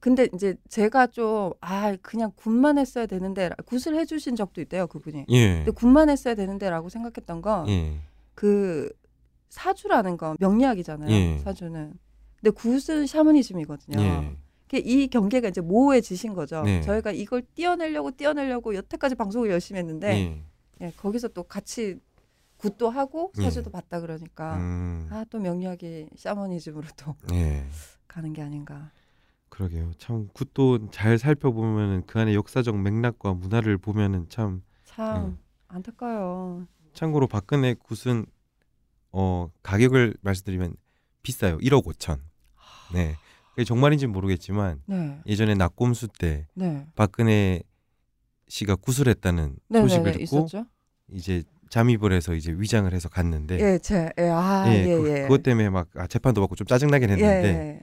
근데 0.00 0.28
이제 0.34 0.56
제가 0.68 1.06
좀 1.06 1.52
아, 1.60 1.96
그냥 2.02 2.32
굿만 2.34 2.78
했어야 2.78 3.06
되는데 3.06 3.50
굿을 3.66 3.96
해 3.96 4.04
주신 4.04 4.34
적도 4.34 4.60
있대요, 4.60 4.88
그분이. 4.88 5.26
예. 5.28 5.56
근데 5.58 5.70
굿만 5.70 6.10
했어야 6.10 6.34
되는데라고 6.34 6.88
생각했던 6.88 7.40
건 7.40 7.68
예. 7.68 8.00
그 8.34 8.90
사주라는 9.50 10.16
건 10.16 10.36
명리학이잖아요. 10.40 11.10
예. 11.10 11.38
사주는. 11.38 11.94
근데 12.42 12.50
굿은 12.50 13.06
샤머니즘이거든요. 13.06 14.00
예. 14.00 14.36
그이 14.68 15.08
경계가 15.08 15.48
이제 15.48 15.60
모호해지신 15.60 16.34
거죠. 16.34 16.62
네. 16.62 16.80
저희가 16.80 17.12
이걸 17.12 17.42
띄어내려고 17.54 18.10
띄어내려고 18.10 18.74
여태까지 18.74 19.14
방송을 19.14 19.50
열심히 19.50 19.78
했는데 19.78 20.08
예. 20.80 20.86
예, 20.86 20.92
거기서 20.96 21.28
또 21.28 21.42
같이 21.44 21.98
굿도 22.56 22.90
하고 22.90 23.32
예. 23.38 23.42
사주도 23.42 23.70
봤다 23.70 24.00
그러니까 24.00 24.56
음. 24.56 25.08
아또 25.10 25.38
명리학이 25.38 26.08
샤머니즘으로 26.16 26.86
또 26.96 27.14
예. 27.32 27.64
가는 28.08 28.32
게 28.32 28.42
아닌가. 28.42 28.90
그러게요. 29.50 29.92
참 29.98 30.28
굿도 30.32 30.90
잘 30.90 31.18
살펴보면은 31.18 32.04
그 32.06 32.18
안에 32.18 32.34
역사적 32.34 32.78
맥락과 32.80 33.34
문화를 33.34 33.78
보면은 33.78 34.26
참 34.28 34.62
참 34.84 35.24
음. 35.24 35.38
안타까워요. 35.68 36.66
참고로 36.92 37.26
박근혜 37.26 37.74
굿은 37.74 38.26
어 39.12 39.50
가격을 39.62 40.16
말씀드리면 40.20 40.76
비싸요. 41.22 41.56
1억 41.58 41.84
5천. 41.84 42.18
네. 42.92 43.16
그게 43.50 43.64
정말인지 43.64 44.06
는 44.06 44.12
모르겠지만 44.12 44.82
네, 44.86 45.20
예전에 45.26 45.54
낙곰수 45.54 46.08
때 46.18 46.46
네, 46.54 46.86
박근혜 46.94 47.62
씨가 48.48 48.76
구술했다는 48.76 49.56
네, 49.68 49.80
소식을 49.80 50.04
네, 50.04 50.12
듣고 50.12 50.22
있었죠. 50.22 50.66
이제 51.12 51.42
잠입을 51.68 52.12
해서 52.12 52.34
이제 52.34 52.52
위장을 52.52 52.92
해서 52.92 53.08
갔는데 53.08 53.58
예, 53.60 53.78
제, 53.78 54.10
예, 54.18 54.28
아, 54.28 54.64
예, 54.68 54.84
예, 54.86 54.96
그, 54.96 55.10
예. 55.10 55.22
그것 55.22 55.42
때문에 55.42 55.70
막 55.70 55.88
아, 55.96 56.06
재판도 56.06 56.40
받고 56.40 56.54
좀 56.56 56.66
짜증나긴 56.66 57.10
예, 57.10 57.14
했는데 57.14 57.48
예. 57.48 57.80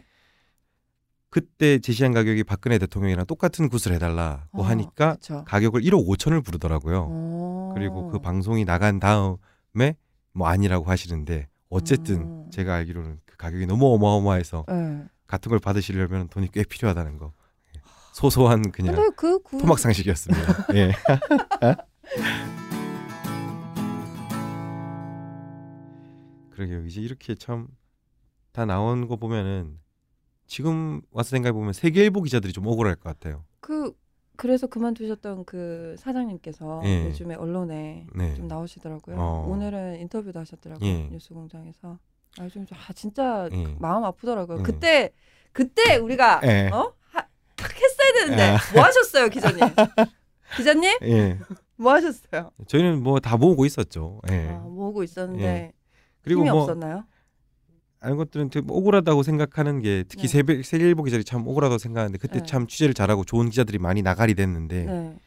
그때 1.30 1.78
제시한 1.80 2.13
가격이 2.13 2.44
박근혜 2.44 2.78
대통령이랑 2.80 3.25
똑같은 3.28 3.70
굿을 3.70 3.96
해달라고 3.96 4.62
어, 4.62 4.63
하니까 4.63 5.13
그쵸. 5.13 5.44
가격을 5.46 5.82
1억 5.82 6.08
5천을 6.08 6.44
부르더라고요. 6.44 7.08
어. 7.10 7.72
그리고 7.75 8.10
그 8.10 8.20
방송이 8.20 8.66
나간 8.66 9.00
다음에 9.00 9.96
뭐 10.34 10.48
아니라고 10.48 10.86
하시는데 10.89 11.48
어쨌든 11.70 12.22
음. 12.22 12.50
제가 12.52 12.76
알기로는 12.76 13.20
그 13.26 13.38
가격이 13.38 13.66
너무 13.68 13.94
어마어마해서 13.94 14.66
예. 14.72 15.04
같은 15.28 15.50
걸 15.50 15.60
받으시려면 15.60 16.28
돈이 16.30 16.50
꽤 16.52 16.64
필요하다는 16.64 17.18
거. 17.18 17.34
예. 17.76 17.82
소소한 18.14 18.72
그냥 18.72 18.96
그 19.16 19.40
굿, 19.42 19.58
토막 19.60 19.80
상식이었습니다. 19.80 20.66
예. 20.76 20.92
그러게요. 26.52 26.86
이제 26.86 27.02
이렇게 27.02 27.36
참 27.36 27.68
다 28.52 28.66
나온 28.66 29.08
거 29.08 29.16
보면은 29.16 29.78
지금 30.48 31.02
와서 31.12 31.30
생각해 31.30 31.52
보면 31.54 31.72
세계일보 31.74 32.24
기자들이 32.24 32.52
좀 32.52 32.66
억울할 32.66 32.96
것 32.96 33.04
같아요. 33.04 33.46
그 33.60 33.94
그래서 34.39 34.67
그만두셨던 34.67 35.43
그 35.43 35.96
사장님께서 36.00 36.81
예. 36.86 37.08
요즘에 37.08 37.36
언론에 37.36 38.08
네. 38.15 38.34
좀 38.36 38.48
나오시더라고요. 38.48 39.17
어. 39.19 39.46
오늘은 39.50 40.00
인터뷰도 40.00 40.39
하셨더라고요. 40.39 40.89
예. 40.89 41.10
뉴스공장에서. 41.12 42.00
아, 42.39 42.48
좀, 42.48 42.65
아 42.72 42.93
진짜 42.93 43.50
예. 43.51 43.75
마음 43.79 44.05
아프더라고요. 44.05 44.60
예. 44.60 44.63
그때 44.63 45.10
그때 45.51 45.98
우리가 45.98 46.39
예. 46.46 46.69
어? 46.72 46.93
하, 47.12 47.22
딱 47.58 47.74
했어야 47.75 48.13
되는데 48.13 48.43
아. 48.43 48.58
뭐 48.74 48.84
하셨어요, 48.86 49.27
기자님? 49.27 49.60
기자님? 50.55 50.98
예. 51.03 51.38
뭐 51.75 51.91
하셨어요? 51.91 52.51
저희는 52.67 53.03
뭐 53.03 53.19
다 53.19 53.36
모으고 53.36 53.65
있었죠. 53.65 54.22
예. 54.31 54.48
아, 54.51 54.60
모으고 54.60 55.03
있었는데 55.03 55.43
예. 55.43 55.74
그리고 56.22 56.41
힘이 56.41 56.51
뭐 56.51 56.62
없었나요? 56.62 57.03
다른 58.00 58.15
것들은 58.18 58.50
되게 58.50 58.65
억울하다고 58.70 59.24
생각하는 59.24 59.82
게 59.82 60.03
특히 60.08 60.24
네. 60.24 60.27
세계, 60.27 60.63
세계일보 60.63 61.03
기자들이 61.03 61.25
참 61.25 61.41
억울하다고 61.41 61.77
생각하는데 61.77 62.18
그때 62.18 62.39
네. 62.39 62.46
참 62.46 62.65
취재를 62.65 62.94
잘하고 62.94 63.25
좋은 63.25 63.50
기자들이 63.50 63.77
많이 63.77 64.01
나가리 64.01 64.36
됐는데 64.36 64.86
네. 64.86 65.20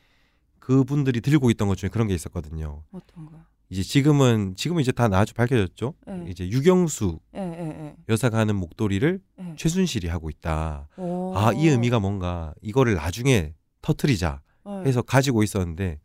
그분들이 0.59 1.21
들고 1.21 1.50
있던 1.50 1.69
것 1.69 1.76
중에 1.76 1.91
그런 1.91 2.09
게 2.09 2.14
있었거든요. 2.14 2.83
어떤 2.93 3.26
거요? 3.26 3.41
이제 3.69 3.83
지금은 3.83 4.55
지금은 4.55 4.83
이제 4.83 4.93
다 4.93 5.09
아주 5.12 5.33
밝혀졌죠. 5.35 5.95
예. 6.09 6.26
이제 6.29 6.47
유경수 6.47 7.19
예, 7.35 7.41
예, 7.41 7.97
여사가 8.09 8.37
하는 8.37 8.57
목도리를 8.57 9.21
예. 9.41 9.45
예. 9.50 9.57
최순실이 9.57 10.09
하고 10.09 10.29
있다. 10.29 10.88
오. 10.99 11.33
아이 11.35 11.69
의미가 11.69 11.99
뭔가 11.99 12.52
이거를 12.61 12.95
나중에 12.95 13.55
터트리자 13.81 14.43
예. 14.69 14.88
해서 14.88 15.00
가지고 15.00 15.43
있었는데 15.43 16.00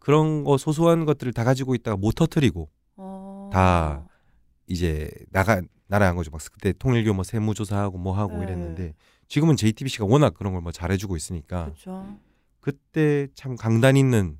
그런 0.00 0.42
거 0.42 0.58
소소한 0.58 1.04
것들을 1.04 1.32
다 1.32 1.44
가지고 1.44 1.76
있다가 1.76 1.96
못 1.96 2.16
터트리고 2.16 2.68
어. 2.96 3.50
다 3.52 4.04
이제 4.66 5.08
나가 5.30 5.62
나라한 5.92 6.16
거죠. 6.16 6.30
막 6.30 6.40
그때 6.50 6.72
통일교 6.72 7.12
뭐 7.12 7.22
세무조사하고 7.22 7.98
뭐 7.98 8.16
하고 8.16 8.38
네. 8.38 8.44
이랬는데 8.44 8.94
지금은 9.28 9.56
JTBC가 9.56 10.06
워낙 10.06 10.32
그런 10.34 10.54
걸 10.54 10.62
뭐 10.62 10.72
잘해주고 10.72 11.16
있으니까 11.16 11.64
그렇죠. 11.66 12.18
그때 12.60 13.28
참 13.34 13.56
강단 13.56 13.96
있는 13.96 14.38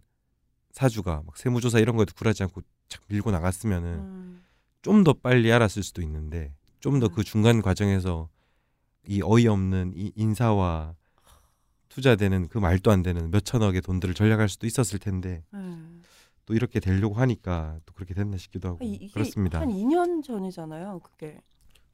사주가 0.71 1.23
막 1.27 1.37
세무조사 1.37 1.79
이런 1.79 1.97
거에도 1.97 2.15
굴하지 2.15 2.45
않고 2.45 2.63
착 2.89 3.03
밀고 3.09 3.31
나갔으면은 3.33 3.91
음. 3.91 4.43
좀더 4.81 5.13
빨리 5.15 5.53
알았을 5.53 5.83
수도 5.83 6.01
있는데 6.03 6.55
좀 6.81 6.99
더그 7.01 7.21
음. 7.21 7.25
중간 7.25 7.61
과정에서 7.61 8.29
이 9.07 9.21
어이없는 9.23 9.93
이 9.95 10.13
인사와 10.17 10.95
투자되는 11.91 12.49
그 12.49 12.57
말도 12.59 12.91
안 12.91 13.03
되는 13.03 13.31
몇 13.31 13.45
천억의 13.45 13.83
돈들을 13.83 14.15
전략할 14.15 14.49
수도 14.49 14.67
있었을 14.67 14.99
텐데 14.99 15.45
예. 15.55 15.59
또 16.47 16.55
이렇게 16.55 16.81
되려고 16.81 17.15
하니까 17.15 17.79
또 17.87 17.95
그렇게 17.95 18.15
됐나 18.15 18.37
싶기도 18.37 18.69
하고 18.69 18.79
아, 18.81 18.85
이- 18.85 19.09
그렇습니다. 19.13 19.61
한 19.61 19.69
2년 19.69 20.23
전이잖아요. 20.25 21.01
그게. 21.01 21.41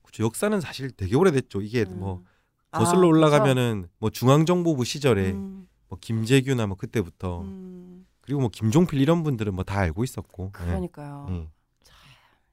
그쵸, 0.03 0.25
역사는 0.25 0.61
사실 0.61 0.91
되게 0.91 1.17
오래됐죠. 1.17 1.61
이게 1.61 1.85
음. 1.85 2.01
뭐 2.01 2.25
아, 2.71 2.79
거슬러 2.79 3.01
그쵸? 3.01 3.09
올라가면은 3.09 3.89
뭐 3.99 4.11
중앙정보부 4.11 4.85
시절에 4.85 5.33
음, 5.33 5.69
뭐 5.89 5.99
김재규나 6.01 6.67
뭐 6.67 6.77
그때부터 6.77 7.43
음, 7.43 8.07
그리고 8.23 8.41
뭐 8.41 8.49
김종필 8.51 9.01
이런 9.01 9.23
분들은 9.23 9.55
뭐 9.55 9.65
다 9.65 9.81
알고 9.81 10.05
있었고 10.05 10.47
예. 10.47 10.51
그러니까요. 10.53 11.27
예, 11.31 11.49
참, 11.83 11.97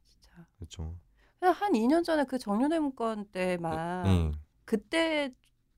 진짜. 0.06 0.46
그렇죠. 0.58 0.96
한 1.42 1.74
2년 1.74 2.04
전에 2.04 2.24
그 2.26 2.40
정윤회 2.40 2.80
문건 2.80 3.26
때만 3.32 4.08
예. 4.08 4.32
그때 4.66 5.32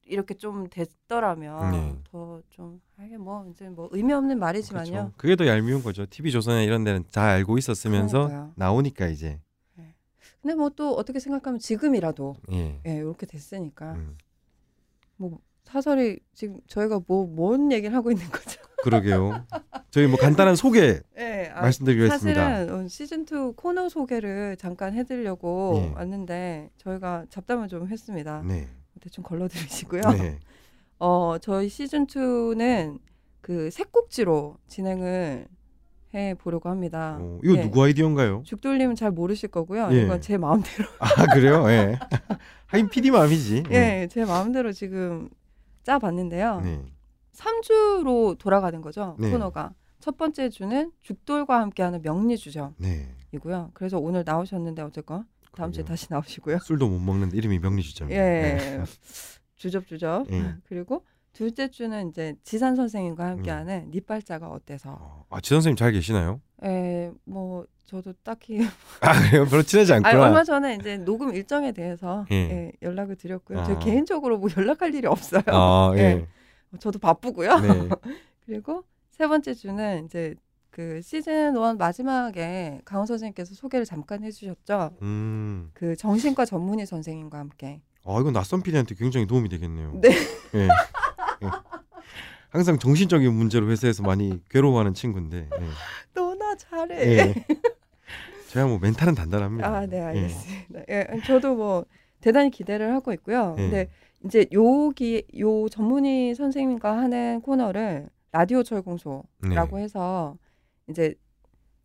이렇게 0.08 0.34
좀 0.34 0.68
됐더라면 0.70 1.72
네. 1.72 1.96
더좀 2.12 2.82
이게 3.06 3.18
뭐 3.18 3.46
이제 3.52 3.70
뭐 3.70 3.90
의미 3.92 4.14
없는 4.14 4.40
말이지만요. 4.40 4.92
그렇죠. 4.92 5.12
그게 5.18 5.36
더 5.36 5.46
얄미운 5.48 5.84
거죠. 5.84 6.06
TV 6.06 6.32
조선이나 6.32 6.64
이런 6.64 6.84
데는 6.84 7.04
다 7.12 7.24
알고 7.24 7.58
있었으면서 7.58 8.28
그러니까요. 8.28 8.52
나오니까 8.56 9.08
이제 9.08 9.40
근데 10.42 10.56
뭐 10.56 10.70
또 10.70 10.94
어떻게 10.96 11.20
생각하면 11.20 11.60
지금이라도 11.60 12.36
예. 12.52 12.80
예, 12.86 12.96
이렇게 12.96 13.26
됐으니까 13.26 13.94
음. 13.94 14.18
뭐 15.18 15.40
사설이 15.66 16.20
지금 16.36 16.60
저희가 16.68 17.02
뭐 17.08 17.26
뭔 17.36 17.72
얘기를 17.72 17.94
하고 17.96 18.12
있는 18.12 18.26
거죠? 18.30 18.62
그러게요. 18.84 19.44
저희 19.90 20.08
뭐 20.08 20.18
간단한 20.18 20.56
소개 20.56 21.02
예, 21.18 21.52
아, 21.54 21.62
말씀드리겠습니다. 21.62 22.50
사실은 22.50 22.74
어, 22.74 22.88
시즌 22.88 23.24
2 23.26 23.54
코너 23.56 23.90
소개를 23.90 24.56
잠깐 24.58 24.94
해드리려고 24.94 25.74
네. 25.74 25.92
왔는데 25.96 26.70
저희가 26.78 27.26
잡담을 27.30 27.68
좀 27.68 27.88
했습니다. 27.88 28.44
네. 28.46 28.68
대충 29.00 29.24
걸러드리시고요. 29.24 30.02
네. 30.02 30.40
어 31.00 31.38
저희 31.40 31.70
시즌 31.70 32.08
2는 32.08 33.00
그 33.42 33.70
색곡지로 33.70 34.58
진행을 34.68 35.48
해 36.14 36.34
보려고 36.36 36.70
합니다. 36.70 37.18
어, 37.20 37.40
이거 37.44 37.56
예. 37.58 37.62
누구 37.62 37.84
아이디어인가요? 37.84 38.44
죽돌님은 38.46 38.96
잘 38.96 39.12
모르실 39.12 39.50
거고요. 39.50 39.90
예. 39.92 40.04
이건 40.04 40.22
제 40.22 40.38
마음대로 40.38 40.88
아 41.00 41.26
그래요? 41.34 41.70
예. 41.70 42.00
하긴 42.68 42.90
PD 42.90 43.12
마음이지. 43.12 43.64
예, 43.72 44.08
제 44.10 44.26
마음대로 44.26 44.72
지금 44.72 45.30
짜봤는데요. 45.84 46.62
네. 46.62 46.82
3주로 47.34 48.38
돌아가는 48.38 48.82
거죠 48.82 49.16
네. 49.20 49.32
코너가. 49.32 49.74
첫 50.00 50.18
번째 50.18 50.50
주는 50.50 50.92
죽돌과 51.02 51.60
함께하는 51.62 52.02
명리주점이고요. 52.02 52.74
네. 52.78 53.68
그래서 53.74 53.98
오늘 54.00 54.24
나오셨는데 54.26 54.82
어쨌건 54.82 55.26
다음 55.58 55.72
주에. 55.72 55.84
다시 55.84 56.08
나오시고요. 56.10 56.60
술도 56.60 56.88
못 56.88 57.00
먹는데 57.00 57.36
이름이 57.36 57.60
명리주점. 57.60 58.12
예, 58.12 58.84
주접주접. 59.56 60.32
예. 60.32 60.56
그리고 60.66 61.04
둘째 61.34 61.70
주는 61.70 62.10
이제 62.10 62.36
지산 62.44 62.76
선생님과 62.76 63.26
함께하는 63.26 63.90
니빨자가 63.92 64.50
어때서. 64.50 64.92
어, 64.92 65.26
아 65.30 65.42
지선 65.42 65.58
선생님 65.58 65.76
잘 65.76 65.92
계시나요? 65.92 66.42
예, 66.64 67.12
뭐 67.26 67.66
저도 67.86 68.14
딱히 68.24 68.60
아 69.02 69.20
그래요? 69.20 69.46
별로 69.46 69.64
친하지 69.64 69.94
아니, 69.94 70.06
않구나. 70.06 70.26
얼마 70.26 70.44
전에 70.44 70.76
이제 70.76 70.98
녹음 70.98 71.34
일정에 71.34 71.72
대해서 71.72 72.26
예. 72.32 72.36
예, 72.36 72.72
연락을 72.84 73.16
드렸고요. 73.16 73.64
저 73.66 73.74
아. 73.74 73.80
개인적으로 73.80 74.38
뭐 74.38 74.50
연락할 74.56 74.94
일이 74.94 75.08
없어요. 75.08 75.42
아 75.48 75.92
예. 75.96 76.00
예. 76.00 76.28
저도 76.80 77.00
바쁘고요. 77.00 77.60
네. 77.60 77.68
그리고 78.46 78.84
세 79.10 79.28
번째 79.28 79.54
주는 79.56 80.06
이제 80.06 80.36
그 80.70 81.02
시즌 81.02 81.56
원 81.56 81.78
마지막에 81.78 82.82
강원 82.86 83.08
선생님께서 83.08 83.56
소개를 83.56 83.86
잠깐 83.86 84.24
해주셨죠. 84.24 84.92
음. 85.02 85.72
그 85.74 85.96
정신과 85.96 86.46
전문의 86.46 86.86
선생님과 86.86 87.38
함께. 87.40 87.82
아 88.06 88.18
이건 88.20 88.34
낯선 88.34 88.62
PD한테 88.62 88.96
굉장히 88.96 89.26
도움이 89.28 89.50
되겠네요. 89.50 90.00
네. 90.02 90.10
예. 90.56 90.64
예. 90.64 91.50
항상 92.50 92.80
정신적인 92.80 93.34
문제로 93.34 93.70
회사에서 93.70 94.04
많이 94.04 94.42
괴로워하는 94.50 94.94
친구인데. 94.94 95.50
예. 95.52 95.66
너나 96.14 96.56
잘해. 96.56 96.96
예. 96.96 97.46
제가 98.48 98.68
뭐 98.68 98.80
멘탈은 98.80 99.16
단단합니다. 99.16 99.68
아, 99.68 99.86
네, 99.86 100.00
알겠습니다. 100.00 100.80
예, 100.90 101.08
저도 101.26 101.56
뭐 101.56 101.86
대단히 102.22 102.50
기대를 102.50 102.94
하고 102.94 103.12
있고요. 103.14 103.56
예. 103.58 103.62
근데 103.62 103.90
이제 104.24 104.46
요기 104.52 105.26
요 105.40 105.68
전문의 105.70 106.34
선생님과 106.34 106.98
하는 106.98 107.42
코너를 107.42 108.10
라디오 108.32 108.64
철공소라고 108.64 109.78
네. 109.78 109.84
해서 109.84 110.36
이제 110.90 111.16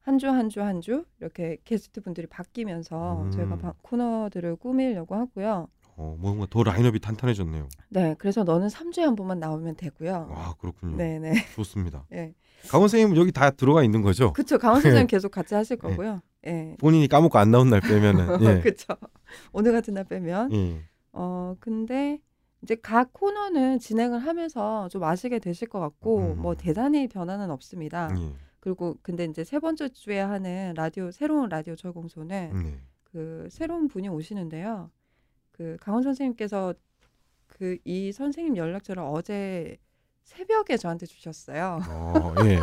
한 0.02 0.18
주 0.18 0.26
한 0.30 0.48
주 0.48 0.60
한 0.62 0.80
주 0.80 1.04
이렇게 1.20 1.58
게스트 1.64 2.00
분들이 2.00 2.26
바뀌면서 2.26 3.22
음. 3.22 3.30
저희가 3.30 3.56
바- 3.58 3.74
코너들을 3.82 4.56
꾸미려고 4.56 5.14
하고요. 5.14 5.68
어, 5.96 6.16
뭔가 6.18 6.46
더 6.50 6.62
라인업이 6.62 6.98
탄탄해졌네요. 7.00 7.68
네, 7.90 8.14
그래서 8.18 8.42
너는 8.44 8.68
3주에 8.68 9.02
한 9.02 9.14
번만 9.14 9.38
나오면 9.38 9.76
되고요. 9.76 10.28
와 10.30 10.54
그렇군요. 10.58 10.96
네, 10.96 11.18
네. 11.18 11.32
좋습니다. 11.54 12.06
예. 12.12 12.34
강원 12.68 12.88
선생님은 12.88 13.16
여기 13.20 13.30
다 13.32 13.50
들어가 13.50 13.82
있는 13.84 14.02
거죠? 14.02 14.32
그쵸. 14.32 14.56
강원 14.58 14.80
선생님 15.02 15.06
계속 15.08 15.30
같이 15.30 15.54
하실 15.54 15.76
거고요. 15.76 16.20
예. 16.46 16.76
본인이 16.80 17.06
까먹고 17.08 17.38
안 17.38 17.50
나온 17.50 17.68
날 17.70 17.80
빼면은 17.80 18.38
예. 18.58 18.60
그쵸. 18.60 18.94
오늘 19.52 19.72
같은 19.72 19.94
날 19.94 20.04
빼면. 20.04 20.52
예. 20.52 20.80
어, 21.12 21.54
근데 21.60 22.18
이제 22.62 22.74
각 22.80 23.12
코너는 23.12 23.78
진행을 23.78 24.20
하면서 24.20 24.88
좀 24.88 25.04
아시게 25.04 25.38
되실 25.40 25.68
것 25.68 25.78
같고, 25.80 26.18
음. 26.34 26.38
뭐 26.40 26.54
대단히 26.54 27.06
변화는 27.08 27.50
없습니다. 27.50 28.08
예. 28.16 28.32
그리고 28.62 28.96
근데 29.02 29.24
이제 29.24 29.42
세 29.42 29.58
번째 29.58 29.88
주에 29.88 30.20
하는 30.20 30.72
라디오, 30.76 31.10
새로운 31.10 31.48
라디오 31.48 31.74
철공소는 31.74 32.62
네. 32.62 32.78
그 33.02 33.48
새로운 33.50 33.88
분이 33.88 34.08
오시는데요. 34.08 34.88
그 35.50 35.76
강원 35.80 36.02
선생님께서 36.04 36.72
그 37.48 37.76
이 37.84 38.12
선생님 38.12 38.56
연락처를 38.56 39.02
어제 39.02 39.76
새벽에 40.22 40.76
저한테 40.76 41.06
주셨어요. 41.06 41.80
어, 41.88 42.34
예. 42.46 42.60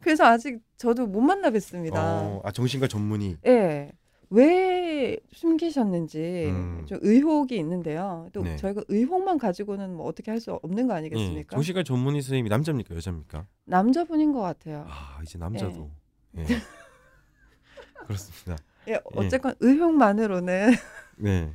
그래서 0.00 0.24
아직 0.24 0.60
저도 0.76 1.06
못 1.06 1.20
만나 1.20 1.50
뵀습니다. 1.50 1.94
어, 1.96 2.40
아 2.44 2.52
정신과 2.52 2.86
전문의. 2.86 3.38
예. 3.46 3.90
왜 4.30 5.16
숨기셨는지 5.32 6.46
음. 6.48 6.82
좀 6.86 6.98
의혹이 7.02 7.56
있는데요. 7.58 8.28
또 8.32 8.42
네. 8.42 8.56
저희가 8.56 8.82
의혹만 8.88 9.38
가지고는 9.38 9.94
뭐 9.94 10.06
어떻게 10.06 10.30
할 10.30 10.40
수 10.40 10.52
없는 10.52 10.86
거 10.88 10.94
예. 10.94 10.98
아니겠습니까? 10.98 11.56
정신과 11.56 11.82
전문의 11.84 12.22
선생님이 12.22 12.48
남자입니까 12.50 12.94
여자입니까? 12.94 13.46
남자분인 13.64 14.32
것 14.32 14.40
같아요. 14.40 14.84
아 14.88 15.18
이제 15.22 15.38
남자도. 15.38 15.90
예. 16.38 16.44
그렇습니다. 18.06 18.56
예, 18.88 19.00
어쨌건 19.14 19.54
의혹만으로는 19.60 20.70
네. 21.18 21.52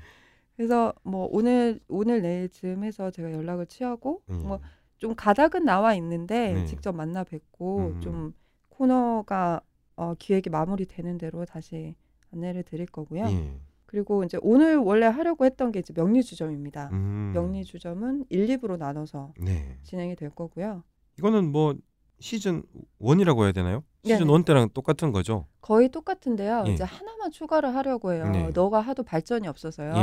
그래서 0.57 0.93
뭐 1.03 1.27
오늘 1.31 1.79
오늘 1.87 2.21
내일 2.21 2.49
즈음 2.49 2.83
해서 2.83 3.09
제가 3.11 3.31
연락을 3.31 3.65
취하고 3.67 4.21
예. 4.29 4.33
뭐좀 4.33 5.15
가닥은 5.15 5.63
나와 5.65 5.93
있는데 5.95 6.53
네. 6.53 6.65
직접 6.65 6.93
만나 6.93 7.23
뵙고 7.23 7.77
음. 7.95 8.01
좀 8.01 8.33
코너가 8.69 9.61
어, 9.95 10.13
기획이 10.17 10.49
마무리되는 10.49 11.17
대로 11.17 11.45
다시 11.45 11.95
안내를 12.33 12.63
드릴 12.63 12.85
거고요. 12.85 13.25
예. 13.25 13.59
그리고 13.85 14.23
이제 14.23 14.37
오늘 14.41 14.77
원래 14.77 15.05
하려고 15.05 15.45
했던 15.45 15.71
게 15.71 15.79
이제 15.79 15.93
명리주점입니다. 15.95 16.89
음. 16.93 17.31
명리주점은 17.33 18.25
1, 18.29 18.47
2부로 18.47 18.77
나눠서 18.77 19.33
네. 19.39 19.77
진행이 19.83 20.15
될 20.15 20.29
거고요. 20.29 20.83
이거는 21.19 21.51
뭐 21.51 21.75
시즌 22.19 22.63
1이라고 23.01 23.43
해야 23.43 23.51
되나요? 23.51 23.83
시즌. 24.05 24.29
1 24.29 24.43
때랑 24.43 24.69
똑같은 24.73 25.11
거죠? 25.11 25.45
거의 25.59 25.89
똑같은데요. 25.89 26.63
예. 26.67 26.71
이제 26.71 26.85
하나만 26.85 27.31
추가를 27.31 27.75
하려고 27.75 28.13
해요. 28.13 28.29
네. 28.29 28.49
너가 28.53 28.79
하도 28.79 29.03
발전이 29.03 29.47
없어서요. 29.47 29.93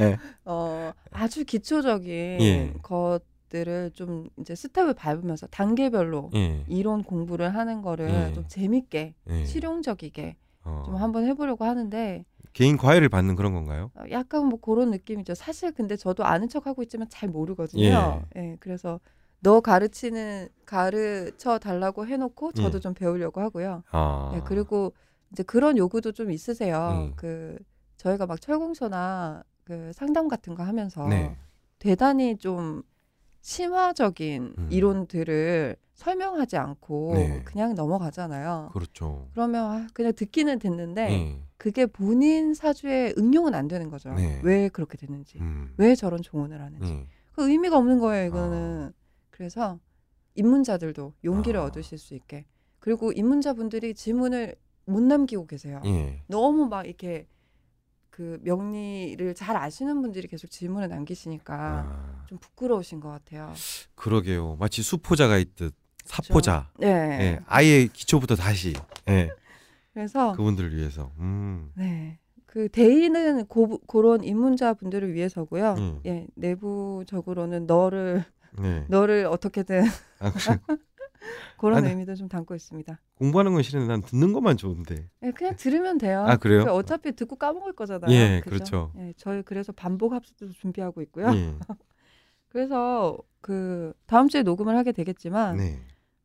예. 0.00 0.18
어, 0.44 0.92
아주 1.10 1.44
기초적인 1.44 2.38
예. 2.40 2.72
것들을 3.54 3.92
좀 3.94 4.28
이제 4.38 4.54
스텝을 4.54 4.94
밟으면서 4.94 5.46
단계별로 5.46 6.30
예. 6.34 6.64
이론 6.66 7.04
공부를 7.04 7.54
하는 7.54 7.80
거를 7.80 8.10
예. 8.10 8.32
좀 8.32 8.44
재밌게 8.48 9.14
예. 9.30 9.44
실용적이게 9.44 10.36
어. 10.64 10.82
좀 10.84 10.96
한번 10.96 11.24
해보려고 11.26 11.64
하는데 11.64 12.24
개인 12.52 12.76
과외를 12.76 13.08
받는 13.08 13.36
그런 13.36 13.54
건가요? 13.54 13.90
어, 13.94 14.04
약간 14.10 14.46
뭐 14.46 14.60
그런 14.60 14.90
느낌이죠. 14.90 15.34
사실 15.34 15.72
근데 15.72 15.96
저도 15.96 16.24
아는 16.24 16.48
척 16.48 16.66
하고 16.66 16.82
있지만 16.82 17.08
잘 17.08 17.28
모르거든요. 17.28 18.22
예, 18.36 18.56
그래서 18.60 19.00
너 19.40 19.60
가르치는 19.60 20.48
가르쳐 20.64 21.58
달라고 21.58 22.06
해놓고 22.06 22.52
저도 22.52 22.76
예. 22.78 22.80
좀 22.80 22.94
배우려고 22.94 23.40
하고요. 23.40 23.82
아. 23.90 24.32
예, 24.34 24.40
그리고 24.44 24.92
이제 25.32 25.42
그런 25.42 25.76
요구도 25.76 26.12
좀 26.12 26.30
있으세요. 26.30 27.08
음. 27.10 27.12
그 27.16 27.58
저희가 27.96 28.26
막 28.26 28.40
철공소나 28.40 29.42
그 29.64 29.92
상담 29.92 30.28
같은 30.28 30.54
거 30.54 30.62
하면서 30.62 31.06
네. 31.08 31.36
대단히 31.78 32.36
좀 32.36 32.82
심화적인 33.44 34.54
음. 34.56 34.68
이론들을 34.70 35.76
설명하지 35.92 36.56
않고 36.56 37.12
네. 37.14 37.42
그냥 37.44 37.74
넘어가잖아요. 37.74 38.70
그렇죠. 38.72 39.28
그러면 39.32 39.64
아, 39.66 39.86
그냥 39.92 40.14
듣기는 40.14 40.58
듣는데 40.58 41.12
예. 41.12 41.42
그게 41.58 41.84
본인 41.84 42.54
사주에 42.54 43.12
응용은 43.18 43.54
안 43.54 43.68
되는 43.68 43.90
거죠. 43.90 44.14
네. 44.14 44.40
왜 44.42 44.70
그렇게 44.70 44.96
됐는지, 44.96 45.38
음. 45.40 45.74
왜 45.76 45.94
저런 45.94 46.22
조언을 46.22 46.62
하는지. 46.62 46.90
예. 46.90 47.06
그 47.32 47.50
의미가 47.50 47.76
없는 47.76 48.00
거예요, 48.00 48.26
이거는. 48.28 48.92
그래서 49.28 49.78
입문자들도 50.36 51.12
용기를 51.22 51.60
아. 51.60 51.64
얻으실 51.64 51.98
수 51.98 52.14
있게. 52.14 52.46
그리고 52.78 53.12
입문자분들이 53.12 53.94
질문을 53.94 54.54
못 54.86 55.02
남기고 55.02 55.46
계세요. 55.46 55.82
예. 55.84 56.22
너무 56.28 56.66
막 56.66 56.86
이렇게 56.86 57.26
그 58.14 58.38
명리를 58.42 59.34
잘 59.34 59.56
아시는 59.56 60.00
분들이 60.00 60.28
계속 60.28 60.48
질문을 60.48 60.88
남기시니까 60.88 61.56
아. 61.56 62.24
좀 62.28 62.38
부끄러우신 62.38 63.00
것 63.00 63.08
같아요. 63.08 63.52
그러게요. 63.96 64.54
마치 64.60 64.82
수포자가 64.82 65.36
있듯 65.38 65.74
사포자. 66.04 66.70
네. 66.78 66.86
예. 66.86 67.40
아예 67.46 67.88
기초부터 67.88 68.36
다시. 68.36 68.72
예. 69.08 69.30
그래서 69.92 70.30
그분들을 70.30 70.76
위해서. 70.76 71.10
음. 71.18 71.72
네. 71.74 72.20
그 72.46 72.68
대의는 72.68 73.46
고, 73.46 73.80
그런 73.88 74.22
입문자 74.22 74.74
분들을 74.74 75.12
위해서고요. 75.12 75.74
음. 75.76 76.00
예, 76.06 76.28
내부적으로는 76.36 77.66
너를 77.66 78.24
네. 78.56 78.84
너를 78.88 79.26
어떻게든 79.26 79.86
아, 80.20 80.32
그- 81.56 81.60
그런. 81.60 81.86
의미도 81.86 82.14
좀 82.14 82.28
담고 82.28 82.54
있습니다. 82.54 83.00
공부하는 83.16 83.52
건 83.52 83.62
싫은데 83.62 83.86
난 83.86 84.02
듣는 84.02 84.32
것만 84.32 84.56
좋은데. 84.56 85.08
예, 85.22 85.30
그냥 85.30 85.56
들으면 85.56 85.98
돼요. 85.98 86.24
아, 86.26 86.36
그래요? 86.36 86.64
그 86.64 86.70
어차피 86.72 87.12
듣고 87.12 87.36
까먹을 87.36 87.72
거잖아요. 87.74 88.10
예, 88.12 88.40
그죠? 88.44 88.50
그렇죠. 88.56 88.92
예, 88.98 89.12
저희 89.16 89.42
그래서 89.42 89.72
반복 89.72 90.12
합수도 90.12 90.50
준비하고 90.52 91.00
있고요. 91.02 91.28
예. 91.34 91.54
그래서 92.48 93.18
그 93.40 93.92
다음 94.06 94.28
주에 94.28 94.42
녹음을 94.42 94.76
하게 94.76 94.92
되겠지만 94.92 95.56
네. 95.56 95.80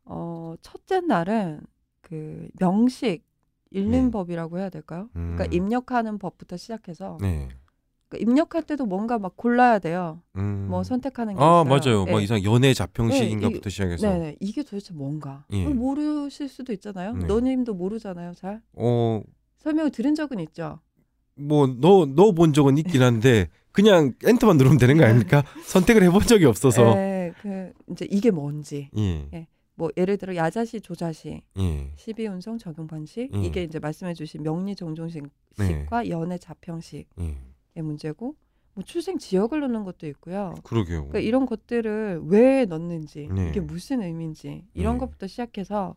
어, 0.06 0.56
첫째 0.62 1.00
날은 1.02 1.62
그 2.02 2.48
명식 2.60 3.24
읽는 3.72 4.06
네. 4.06 4.12
법이라고 4.12 4.58
해야 4.60 4.70
될까요? 4.70 5.10
그러니까 5.14 5.46
음. 5.46 5.54
입력하는 5.54 6.18
법부터 6.18 6.58
시작해서 6.58 7.18
네. 7.22 7.50
그러니까 8.10 8.30
입력할 8.30 8.64
때도 8.64 8.86
뭔가 8.86 9.20
막 9.20 9.38
골라야 9.38 9.80
돼요. 9.80 10.22
음. 10.36 10.68
뭐 10.70 10.84
선택하는 10.84 11.36
게 11.36 11.42
아, 11.42 11.64
있어요. 11.64 11.64
맞아요. 11.64 12.06
예. 12.08 12.12
막 12.12 12.22
이상 12.22 12.44
연애 12.44 12.74
자평식인가부터 12.74 13.62
네, 13.62 13.70
시작해서. 13.70 14.10
네네 14.10 14.38
이게 14.40 14.64
도대체 14.64 14.94
뭔가 14.94 15.46
예. 15.52 15.66
모르실 15.66 16.50
수도 16.50 16.74
있잖아요. 16.74 17.14
네. 17.14 17.28
너님도 17.28 17.76
모르잖아요. 17.76 18.34
잘 18.34 18.62
어, 18.74 19.22
설명을 19.58 19.92
들은 19.92 20.16
적은 20.16 20.40
있죠. 20.40 20.80
뭐너너본 21.36 22.52
적은 22.54 22.78
있긴 22.80 23.02
한데 23.02 23.48
그냥 23.72 24.14
엔터만 24.26 24.58
누르면 24.58 24.78
되는 24.78 24.98
거 24.98 25.06
아닙니까? 25.06 25.44
선택을 25.66 26.04
해본 26.04 26.24
적이 26.24 26.46
없어서. 26.46 26.96
네, 26.96 27.32
그 27.42 27.72
이제 27.92 28.08
이게 28.10 28.32
뭔지 28.32 28.90
예. 28.98 29.48
뭐 29.76 29.90
예를 29.96 30.18
들어 30.18 30.36
야자시 30.36 30.82
조자시 30.82 31.42
예. 31.58 31.92
12운성 31.96 32.60
적용 32.60 32.88
반식 32.88 33.34
음. 33.34 33.44
이게 33.44 33.64
이제 33.64 33.80
말씀해주신 33.80 34.44
명리 34.44 34.76
정종식과 34.76 35.30
네. 36.02 36.10
연애 36.10 36.38
자평식의 36.38 37.06
예. 37.22 37.49
문제고 37.76 38.36
뭐 38.74 38.84
출생 38.84 39.18
지역을 39.18 39.60
넣는 39.62 39.84
것도 39.84 40.08
있고요. 40.08 40.54
그러게요. 40.64 41.08
그러니까 41.08 41.20
이런 41.20 41.46
것들을 41.46 42.22
왜 42.26 42.66
넣는지 42.66 43.28
네. 43.34 43.50
이게 43.50 43.60
무슨 43.60 44.02
의미인지 44.02 44.66
이런 44.74 44.96
네. 44.96 45.00
것부터 45.00 45.28
시작해서 45.28 45.96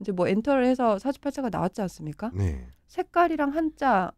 이제 0.00 0.12
뭐 0.12 0.28
엔터를 0.28 0.64
해서 0.64 0.98
사주팔자가 0.98 1.50
나왔지 1.50 1.82
않습니까? 1.82 2.30
네. 2.34 2.66
색깔이랑 2.86 3.54
한자 3.54 4.12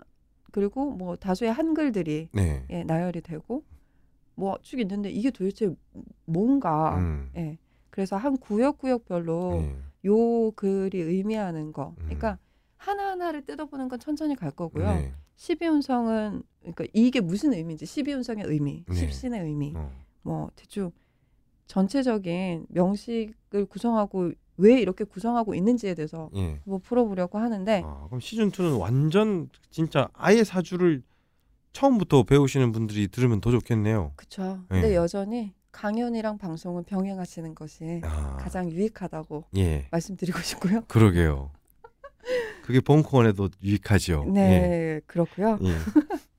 그리고 0.53 0.91
뭐 0.91 1.17
다수의 1.17 1.53
한글들이 1.53 2.29
네. 2.33 2.65
예, 2.71 2.85
나열이 2.85 3.23
되고 3.23 3.65
뭐쭉 4.35 4.81
있는데 4.81 5.11
이게 5.11 5.31
도대체 5.31 5.75
뭔가 6.25 6.97
음. 6.97 7.31
예. 7.37 7.59
그래서 7.91 8.17
한 8.17 8.37
구역 8.37 8.79
구역별로 8.79 9.63
예. 9.63 9.77
요 10.07 10.51
글이 10.53 11.01
의미하는 11.01 11.73
거. 11.73 11.95
음. 11.99 12.05
그러니까 12.05 12.39
하나하나를 12.81 13.45
뜯어보는 13.45 13.89
건 13.89 13.99
천천히 14.01 14.35
갈 14.35 14.51
거고요. 14.51 14.87
네. 14.87 15.13
12운성은 15.37 16.43
그러니까 16.61 16.85
이게 16.93 17.21
무슨 17.21 17.53
의미인지 17.53 17.85
12운성의 17.85 18.49
의미, 18.49 18.85
네. 18.89 18.95
십신의 18.95 19.43
의미. 19.43 19.73
어. 19.77 19.91
뭐 20.23 20.51
대충 20.57 20.91
전체적인 21.67 22.67
명식을 22.69 23.67
구성하고 23.67 24.33
왜 24.57 24.81
이렇게 24.81 25.05
구성하고 25.05 25.55
있는지에 25.55 25.95
대해서 25.95 26.31
예. 26.35 26.61
뭐 26.65 26.79
풀어보려고 26.79 27.39
하는데 27.39 27.83
아, 27.85 28.05
그럼 28.07 28.21
시즌 28.21 28.51
2는 28.51 28.79
완전 28.79 29.49
진짜 29.71 30.09
아예 30.13 30.45
사주를 30.45 31.03
처음부터 31.73 32.25
배우시는 32.25 32.73
분들이 32.73 33.09
들으면 33.09 33.41
더 33.41 33.51
좋겠네요. 33.51 34.13
그쵸. 34.17 34.61
네. 34.71 34.81
근데 34.81 34.95
여전히 34.95 35.55
강연이랑 35.73 36.37
방송은 36.39 36.85
병행하시는 36.85 37.55
것이 37.55 38.01
아, 38.05 38.37
가장 38.37 38.71
유익하다고 38.71 39.45
예. 39.57 39.87
말씀드리고 39.91 40.41
싶고요. 40.41 40.83
그러게요. 40.89 41.53
그게 42.63 42.81
벙커원에도 42.81 43.49
유익하죠. 43.63 44.25
네, 44.33 45.01
그렇고요. 45.07 45.59
예. 45.63 45.69
예. 45.69 45.75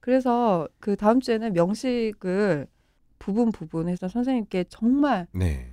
그래서 0.00 0.68
그 0.80 0.96
다음 0.96 1.20
주에는 1.20 1.52
명식을 1.52 2.66
부분 3.18 3.52
부분해서 3.52 4.08
선생님께 4.08 4.64
정말 4.68 5.26
네. 5.32 5.70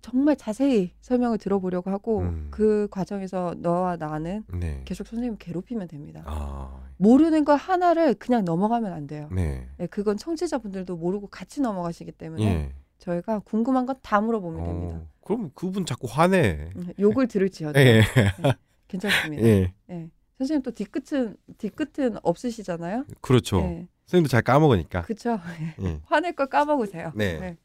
정말 0.00 0.36
자세히 0.36 0.92
설명을 1.00 1.38
들어보려고 1.38 1.90
하고 1.90 2.20
음. 2.20 2.48
그 2.50 2.86
과정에서 2.90 3.54
너와 3.58 3.96
나는 3.96 4.44
네. 4.52 4.82
계속 4.84 5.06
선생님 5.06 5.36
괴롭히면 5.38 5.88
됩니다. 5.88 6.22
아, 6.26 6.80
모르는 6.98 7.44
거 7.44 7.54
하나를 7.54 8.14
그냥 8.14 8.44
넘어가면 8.44 8.92
안 8.92 9.06
돼요. 9.06 9.28
네. 9.32 9.66
네, 9.76 9.86
그건 9.86 10.16
청취자분들도 10.16 10.96
모르고 10.96 11.26
같이 11.28 11.60
넘어가시기 11.60 12.12
때문에 12.12 12.44
예. 12.44 12.72
저희가 12.98 13.40
궁금한 13.40 13.86
건 13.86 13.96
다 14.02 14.20
물어보면 14.20 14.64
됩니다. 14.64 14.96
어, 14.98 15.06
그럼 15.24 15.50
그분 15.54 15.84
자꾸 15.86 16.06
화내. 16.10 16.70
음, 16.76 16.92
욕을 16.98 17.26
들을지어도 17.26 17.78
예. 17.80 18.02
괜찮습니다. 18.88 19.42
예. 19.46 19.72
예. 19.90 20.10
선생님 20.38 20.62
또 20.62 20.70
뒤끝은 20.70 21.36
뒤끝은 21.58 22.16
없으시잖아요. 22.22 23.04
그렇죠. 23.20 23.58
예. 23.60 23.88
선생님도 24.06 24.28
잘 24.28 24.42
까먹으니까. 24.42 25.02
그렇죠. 25.02 25.38
예. 25.82 26.00
화낼 26.06 26.32
걸 26.34 26.46
까먹으세요. 26.48 27.12
네. 27.14 27.56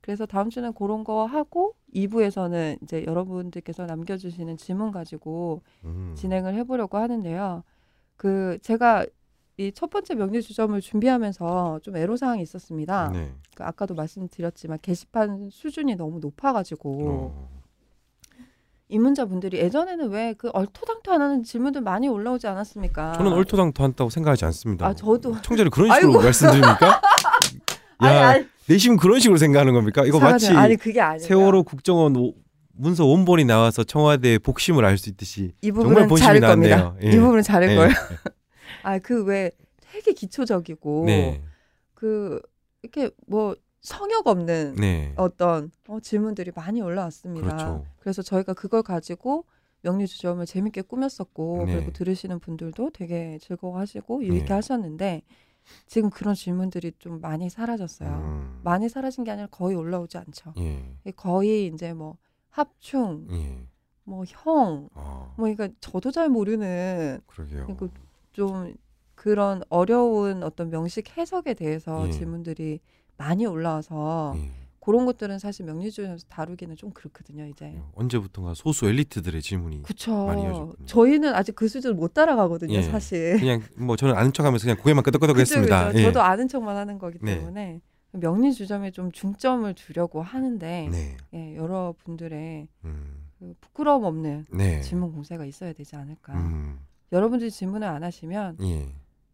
그래서 0.00 0.24
다음 0.26 0.50
주는 0.50 0.72
그런 0.72 1.02
거 1.02 1.24
하고 1.26 1.74
2부에서는 1.94 2.78
이제 2.82 3.04
여러분들께서 3.04 3.86
남겨주시는 3.86 4.56
질문 4.56 4.92
가지고 4.92 5.62
음. 5.84 6.14
진행을 6.16 6.54
해보려고 6.54 6.98
하는데요. 6.98 7.64
그 8.16 8.58
제가 8.62 9.04
이 9.58 9.72
첫 9.74 9.88
번째 9.88 10.14
명리 10.16 10.42
주점을 10.42 10.78
준비하면서 10.82 11.80
좀 11.82 11.96
애로 11.96 12.16
사항이 12.18 12.42
있었습니다. 12.42 13.08
네. 13.10 13.32
그 13.54 13.64
아까도 13.64 13.94
말씀드렸지만 13.94 14.78
게시판 14.82 15.48
수준이 15.50 15.96
너무 15.96 16.18
높아가지고 16.20 17.08
어. 17.08 17.55
입문자분들이 18.88 19.58
예전에는 19.58 20.10
왜 20.10 20.34
그 20.38 20.48
얼토당토 20.52 21.12
안 21.12 21.22
하는 21.22 21.42
질문들 21.44 21.80
많이 21.80 22.08
올라오지 22.08 22.46
않았습니까? 22.46 23.12
저는 23.14 23.32
얼토당토한다고 23.32 24.10
생각하지 24.10 24.44
않습니다. 24.46 24.86
아 24.86 24.94
저도 24.94 25.40
청자를 25.42 25.70
그런 25.70 25.92
식으로 25.94 26.12
아이고. 26.12 26.22
말씀드립니까? 26.22 27.00
아니 27.98 28.16
야, 28.16 28.28
아니 28.28 28.44
내심 28.68 28.96
그런 28.96 29.18
식으로 29.20 29.38
생각하는 29.38 29.72
겁니까? 29.72 30.04
이거 30.04 30.20
마치. 30.20 30.50
아니. 30.52 30.76
세월호 31.18 31.62
국정원 31.64 32.14
오- 32.16 32.34
문서 32.78 33.06
원본이 33.06 33.44
나와서 33.46 33.84
청와대 33.84 34.38
복심을 34.38 34.84
알 34.84 34.98
수 34.98 35.08
있듯이 35.08 35.52
이 35.62 35.72
부분은 35.72 36.08
자를 36.16 36.40
겁니다. 36.40 36.94
예. 37.02 37.10
이 37.10 37.16
부분은 37.18 37.42
자를 37.42 37.70
예. 37.70 37.74
거예요. 37.76 37.90
아그 38.82 39.24
왜 39.24 39.50
되게 39.92 40.12
기초적이고 40.12 41.04
네. 41.06 41.42
그 41.94 42.40
이렇게 42.82 43.10
뭐 43.26 43.56
성역 43.80 44.26
없는 44.26 44.76
네. 44.76 45.12
어떤 45.16 45.70
어, 45.88 46.00
질문들이 46.00 46.52
많이 46.54 46.80
올라왔습니다. 46.80 47.46
그렇죠. 47.46 47.84
그래서 47.98 48.22
저희가 48.22 48.54
그걸 48.54 48.82
가지고 48.82 49.44
명리 49.82 50.06
주점을 50.06 50.44
재밌게 50.44 50.82
꾸몄었고 50.82 51.64
네. 51.66 51.74
그리고 51.76 51.92
들으시는 51.92 52.40
분들도 52.40 52.90
되게 52.90 53.38
즐거워하시고 53.40 54.24
유익해 54.24 54.46
네. 54.46 54.54
하셨는데 54.54 55.22
지금 55.86 56.10
그런 56.10 56.34
질문들이 56.34 56.92
좀 56.98 57.20
많이 57.20 57.50
사라졌어요. 57.50 58.08
음. 58.08 58.60
많이 58.62 58.88
사라진 58.88 59.24
게 59.24 59.30
아니라 59.30 59.48
거의 59.48 59.76
올라오지 59.76 60.18
않죠. 60.18 60.54
예. 60.58 60.82
거의 61.16 61.66
이제 61.66 61.92
뭐 61.92 62.16
합충, 62.50 63.26
예. 63.30 63.66
뭐 64.04 64.24
형, 64.26 64.88
아, 64.94 65.32
뭐 65.36 65.52
그러니까 65.54 65.68
저도 65.80 66.10
잘 66.10 66.28
모르는 66.28 67.20
그러게요. 67.26 67.66
그좀 67.76 68.74
그런 69.14 69.62
어려운 69.68 70.42
어떤 70.42 70.70
명식 70.70 71.16
해석에 71.16 71.54
대해서 71.54 72.06
예. 72.06 72.12
질문들이 72.12 72.80
많이 73.16 73.46
올라와서 73.46 74.34
예. 74.36 74.50
그런 74.80 75.04
것들은 75.04 75.40
사실 75.40 75.66
명리주에서 75.66 76.26
다루기는 76.28 76.76
좀 76.76 76.92
그렇거든요, 76.92 77.44
이제. 77.46 77.76
언제부턴가 77.94 78.54
소수 78.54 78.86
엘리트들의 78.86 79.42
질문이 79.42 79.82
그쵸. 79.82 80.26
많이 80.26 80.42
이어졌군요. 80.42 80.86
저희는 80.86 81.34
아직 81.34 81.56
그 81.56 81.66
수준을 81.66 81.96
못 81.96 82.14
따라가거든요, 82.14 82.74
예. 82.74 82.82
사실. 82.82 83.36
그냥 83.38 83.62
뭐 83.76 83.96
저는 83.96 84.14
아는 84.14 84.32
척하면서 84.32 84.62
그냥 84.62 84.76
고개만 84.76 85.02
끄덕끄덕했습니다. 85.02 85.94
예. 85.96 86.02
저도 86.02 86.22
아는 86.22 86.46
척만 86.46 86.76
하는 86.76 86.98
거기 86.98 87.18
네. 87.20 87.36
때문에 87.38 87.80
명리주점에 88.12 88.92
좀 88.92 89.10
중점을 89.10 89.74
두려고 89.74 90.22
하는데 90.22 90.88
네. 90.90 91.16
예, 91.34 91.56
여러분들의 91.56 92.68
음. 92.84 93.26
그 93.38 93.54
부끄러움 93.60 94.04
없는 94.04 94.46
네. 94.52 94.80
질문 94.82 95.12
공세가 95.12 95.44
있어야 95.44 95.72
되지 95.72 95.96
않을까. 95.96 96.32
음. 96.34 96.78
여러분들이 97.12 97.50
질문을 97.50 97.86
안 97.88 98.04
하시면 98.04 98.58
예. 98.62 98.88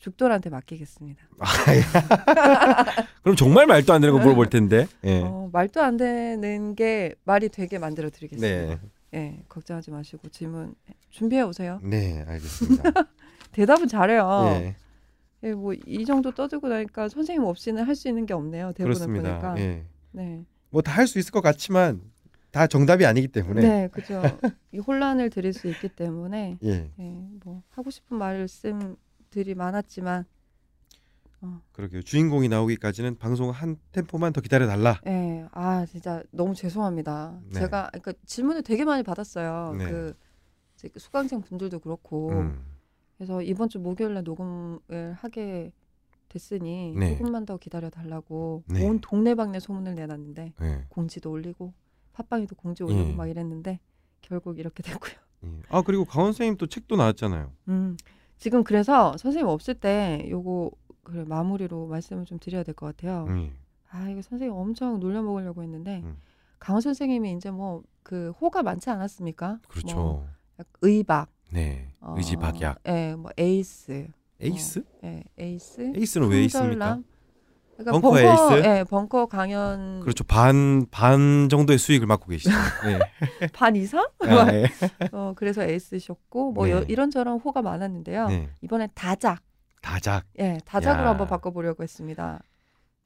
죽돌한테 0.06 0.50
맡기겠습니다. 0.50 1.22
그럼 3.22 3.36
정말 3.36 3.66
말도 3.66 3.92
안 3.92 4.00
되는 4.00 4.12
거 4.14 4.20
물어볼 4.20 4.50
텐데. 4.50 4.88
예. 5.04 5.20
어, 5.22 5.48
말도 5.52 5.80
안 5.80 5.96
되는 5.96 6.74
게 6.74 7.14
말이 7.24 7.48
되게 7.48 7.78
만들어 7.78 8.10
드리겠습니다. 8.10 8.74
네. 8.74 8.80
예, 9.14 9.42
걱정하지 9.48 9.92
마시고 9.92 10.28
질문 10.30 10.74
준비해 11.10 11.42
오세요. 11.42 11.78
네, 11.84 12.24
알겠습니다. 12.26 12.82
대답은 13.52 13.86
잘해요. 13.86 14.44
예. 14.56 14.76
예, 15.44 15.52
뭐 15.54 15.72
이 15.86 16.04
정도 16.04 16.32
떠들고 16.32 16.66
나니까 16.68 17.08
선생님 17.08 17.44
없이는 17.44 17.84
할 17.84 17.94
수 17.94 18.08
있는 18.08 18.26
게 18.26 18.34
없네요. 18.34 18.72
대본을 18.72 18.94
그렇습니다. 18.94 19.38
보니까. 19.38 19.60
예. 19.60 19.84
네. 20.10 20.44
뭐 20.70 20.82
다 20.82 20.90
할 20.92 21.06
수 21.06 21.20
있을 21.20 21.30
것 21.30 21.42
같지만 21.42 22.00
다 22.50 22.66
정답이 22.66 23.06
아니기 23.06 23.28
때문에. 23.28 23.60
네, 23.60 23.88
그죠. 23.92 24.20
이 24.72 24.78
혼란을 24.78 25.30
드릴 25.30 25.52
수 25.52 25.68
있기 25.68 25.90
때문에 25.90 26.56
예. 26.64 26.90
예, 26.98 27.16
뭐 27.44 27.62
하고 27.70 27.90
싶은 27.90 28.16
말씀 28.16 28.96
들이 29.32 29.54
많았지만 29.56 30.24
그러게요. 31.72 32.02
주인공이 32.02 32.48
나오기까지는 32.48 33.18
방송 33.18 33.50
한 33.50 33.76
템포만 33.90 34.32
더 34.32 34.40
기다려 34.40 34.68
달라. 34.68 35.00
예, 35.08 35.44
아 35.50 35.84
진짜 35.86 36.22
너무 36.30 36.54
죄송합니다. 36.54 37.40
네. 37.46 37.58
제가 37.58 37.88
그러니까 37.90 38.12
질문을 38.26 38.62
되게 38.62 38.84
많이 38.84 39.02
받았어요. 39.02 39.74
네. 39.76 39.90
그그 39.90 40.98
수강생 41.00 41.42
분들도 41.42 41.80
그렇고 41.80 42.30
음. 42.30 42.64
그래서 43.16 43.42
이번 43.42 43.68
주 43.68 43.80
목요일에 43.80 44.22
녹음을 44.22 45.14
하게 45.16 45.72
됐으니 46.28 46.94
네. 46.96 47.16
조금만 47.16 47.44
더 47.44 47.56
기다려 47.56 47.90
달라고 47.90 48.62
네. 48.68 48.86
온 48.86 49.00
동네방네 49.00 49.60
소문을 49.60 49.94
내놨는데 49.94 50.54
예. 50.62 50.84
공지도 50.88 51.30
올리고 51.30 51.74
팟빵에도 52.14 52.54
공지 52.56 52.82
올리고 52.82 53.10
예. 53.10 53.14
막 53.14 53.26
이랬는데 53.26 53.80
결국 54.22 54.58
이렇게 54.58 54.82
됐고요. 54.82 55.14
예. 55.44 55.62
아 55.68 55.82
그리고 55.82 56.04
강원 56.04 56.32
선생님 56.32 56.56
또 56.56 56.66
책도 56.66 56.96
나왔잖아요. 56.96 57.52
음, 57.68 57.96
지금 58.42 58.64
그래서 58.64 59.16
선생님 59.18 59.46
없을 59.46 59.74
때 59.74 60.26
요거 60.28 60.72
그래 61.04 61.22
마무리로 61.24 61.86
말씀을 61.86 62.24
좀 62.24 62.40
드려야 62.40 62.64
될 62.64 62.74
것 62.74 62.86
같아요. 62.86 63.26
예. 63.30 63.52
아 63.90 64.08
이거 64.08 64.20
선생님 64.20 64.52
엄청 64.56 64.98
놀려 64.98 65.22
먹으려고 65.22 65.62
했는데 65.62 66.00
음. 66.02 66.16
강원 66.58 66.80
선생님이 66.80 67.34
이제 67.34 67.50
뭐 67.52 67.82
그 68.02 68.32
호가 68.40 68.64
많지 68.64 68.90
않았습니까? 68.90 69.60
그렇죠. 69.68 69.94
뭐 69.94 70.26
약- 70.58 70.66
의박, 70.82 71.28
네. 71.52 71.94
어, 72.00 72.14
의지박약. 72.16 72.80
예, 72.88 73.14
뭐 73.14 73.30
에이스, 73.38 74.08
에이스? 74.40 74.82
예, 75.04 75.22
에이스, 75.38 75.92
에이스는 75.94 76.28
왜 76.28 76.42
있습니까? 76.46 76.98
그러니까 77.84 77.92
벙커 77.92 78.10
벙커, 78.10 78.56
에이스? 78.56 78.68
예, 78.68 78.84
벙커 78.84 79.26
강연 79.26 80.00
그렇죠. 80.00 80.24
반 80.24 80.86
반 80.90 81.48
정도의 81.50 81.78
수익을 81.78 82.06
맡고 82.06 82.28
계시죠. 82.28 82.50
예. 82.86 82.98
반 83.52 83.76
이상? 83.76 84.06
아, 84.20 84.52
예. 84.52 84.64
어, 85.12 85.32
그래서 85.36 85.62
에이스셨고 85.62 86.52
뭐 86.52 86.66
네. 86.66 86.72
여- 86.72 86.82
이런저런 86.88 87.38
호가 87.40 87.62
많았는데요. 87.62 88.28
네. 88.28 88.48
이번엔 88.62 88.88
다작, 88.94 89.42
다작. 89.80 90.24
예, 90.38 90.58
다작으로 90.64 91.04
야. 91.04 91.08
한번 91.10 91.26
바꿔보려고 91.28 91.82
했습니다. 91.82 92.40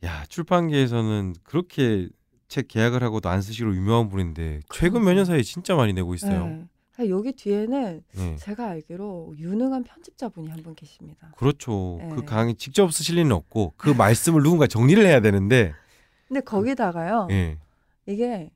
야 0.04 0.24
출판계에서는 0.28 1.34
그렇게 1.42 2.08
책 2.48 2.68
계약을 2.68 3.02
하고도 3.02 3.28
안 3.28 3.40
쓰시기로 3.42 3.74
유명한 3.74 4.08
분인데 4.08 4.60
최근 4.72 5.02
몇 5.04 5.14
년 5.14 5.24
사이에 5.24 5.42
진짜 5.42 5.74
많이 5.74 5.92
내고 5.92 6.14
있어요. 6.14 6.64
예. 6.98 7.02
아, 7.02 7.09
여기 7.09 7.32
뒤에는 7.32 8.02
예. 8.18 8.37
제가 8.37 8.68
알기로 8.68 9.35
유능한 9.38 9.85
편집자분이 9.85 10.48
한 10.48 10.62
분 10.62 10.74
계십니다. 10.74 11.32
그렇죠. 11.37 11.98
네. 12.00 12.09
그 12.14 12.24
강의 12.24 12.54
직접 12.54 12.90
쓰실 12.92 13.16
리는 13.16 13.30
없고 13.32 13.74
그 13.76 13.90
말씀을 13.90 14.42
누군가 14.42 14.66
정리를 14.66 15.04
해야 15.04 15.20
되는데 15.20 15.72
근데 16.28 16.40
거기다가요, 16.40 17.28
예. 17.30 17.59
이게 18.06 18.50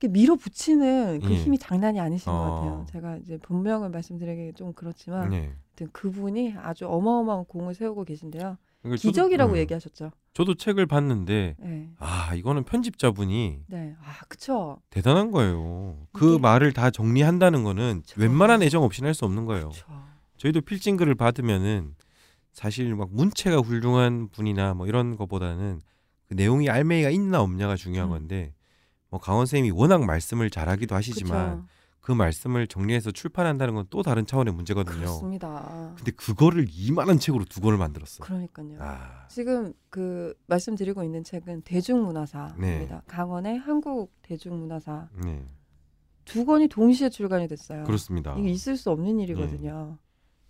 이렇게 0.00 0.08
밀어붙이는 0.12 1.20
그 1.20 1.30
예. 1.30 1.34
힘이 1.34 1.58
장난이 1.58 1.98
아니신 2.00 2.26
것 2.30 2.38
어. 2.38 2.54
같아요. 2.54 2.86
제가 2.92 3.16
이제 3.16 3.36
본명을 3.38 3.90
말씀드리기 3.90 4.52
좀 4.54 4.72
그렇지만 4.72 5.32
예. 5.32 5.38
하여튼 5.38 5.88
그분이 5.92 6.54
아주 6.56 6.86
어마어마한 6.88 7.44
공을 7.46 7.74
세우고 7.74 8.04
계신데요. 8.04 8.56
그러니까 8.82 8.96
저도- 9.00 9.08
기적이라고 9.10 9.52
음, 9.52 9.56
얘기하셨죠. 9.58 10.10
저도 10.34 10.54
책을 10.54 10.86
봤는데 10.86 11.56
네, 11.58 11.88
아 11.98 12.34
이거는 12.34 12.62
편집자분이 12.64 13.62
네, 13.66 13.96
아 14.00 14.20
그쵸. 14.28 14.78
대단한 14.90 15.30
거예요. 15.32 15.96
그 16.12 16.34
이게- 16.34 16.38
말을 16.40 16.72
다 16.72 16.90
정리한다는 16.90 17.64
거는 17.64 18.02
그쵸. 18.02 18.20
웬만한 18.20 18.62
애정 18.62 18.84
없이는 18.84 19.08
할 19.08 19.14
수 19.14 19.24
없는 19.24 19.46
거예요. 19.46 19.70
그쵸. 19.70 19.86
저희도 20.36 20.60
필진 20.60 20.96
글을 20.96 21.16
받으면은 21.16 21.96
사실 22.52 22.94
막 22.94 23.08
문체가 23.12 23.58
훌륭한 23.58 24.28
분이나 24.30 24.74
뭐 24.74 24.86
이런 24.86 25.16
거보다는 25.16 25.80
그 26.28 26.34
내용이 26.34 26.70
알맹이가 26.70 27.10
있나 27.10 27.40
없냐가 27.40 27.74
중요한 27.74 28.08
음. 28.10 28.10
건데 28.12 28.54
뭐 29.10 29.18
강원 29.18 29.46
쌤이 29.46 29.70
워낙 29.72 30.04
말씀을 30.04 30.50
잘하기도 30.50 30.94
하시지만 30.94 31.56
그쵸. 31.62 31.68
그 32.08 32.12
말씀을 32.14 32.66
정리해서 32.66 33.10
출판한다는 33.10 33.74
건 33.74 33.86
또 33.90 34.02
다른 34.02 34.24
차원의 34.24 34.54
문제거든요. 34.54 34.96
그렇습니다. 34.96 35.92
근데 35.96 36.10
그거를 36.12 36.66
이만한 36.70 37.18
책으로 37.18 37.44
두 37.44 37.60
권을 37.60 37.76
만들었어. 37.76 38.24
그러니까요. 38.24 38.76
아, 38.80 39.26
지금 39.28 39.74
그 39.90 40.34
말씀드리고 40.46 41.04
있는 41.04 41.22
책은 41.22 41.62
대중문화사입니다. 41.62 42.94
네. 42.96 43.00
강원의 43.06 43.58
한국 43.58 44.12
대중문화사 44.22 45.08
네, 45.22 45.44
두 46.24 46.46
권이 46.46 46.68
동시에 46.68 47.10
출간이 47.10 47.46
됐어요. 47.46 47.84
그렇습니다. 47.84 48.34
이게 48.38 48.48
있을 48.50 48.78
수 48.78 48.90
없는 48.90 49.20
일이거든요. 49.20 49.98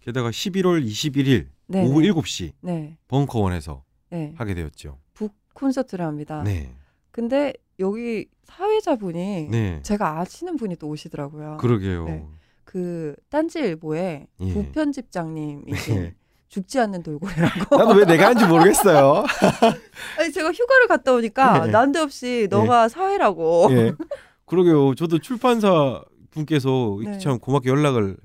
게다가 0.01 0.31
11월 0.31 0.85
21일 0.85 1.49
네. 1.67 1.85
오후 1.85 2.01
네. 2.03 2.09
7시 2.11 2.53
네. 2.61 2.99
벙커원에서 3.09 3.83
네. 4.11 4.33
하게 4.37 4.55
되었죠. 4.55 4.99
북 5.13 5.35
콘서트를 5.55 6.05
합니다. 6.05 6.43
네, 6.45 6.73
근데 7.11 7.53
여기 7.81 8.27
사회자분이 8.45 9.49
네, 9.51 9.81
제가 9.83 10.21
아시는 10.21 10.57
분이 10.57 10.77
또 10.77 10.89
오시더라고요. 10.89 11.59
그러게요. 11.61 12.05
네. 12.05 12.27
그 12.65 13.15
딴지일보의 13.31 14.27
예. 14.41 14.53
부편집장님이신 14.53 15.95
네. 15.95 16.15
죽지 16.49 16.81
않는 16.81 17.03
돌고래라고. 17.03 17.77
나도 17.77 17.95
왜 17.95 18.05
내가 18.05 18.27
하는지 18.27 18.47
모르겠어요. 18.47 19.25
아니 20.19 20.33
제가 20.33 20.51
휴가를 20.53 20.87
갔다 20.89 21.13
오니까 21.15 21.67
예. 21.67 21.71
난데없이 21.71 22.49
너가 22.51 22.89
사회라고. 22.89 23.69
예, 23.71 23.93
그러게요. 24.47 24.95
저도 24.95 25.19
출판사 25.19 26.03
분께서 26.31 26.99
네. 27.05 27.19
참 27.19 27.39
고맙게 27.39 27.71
연락을 27.71 28.17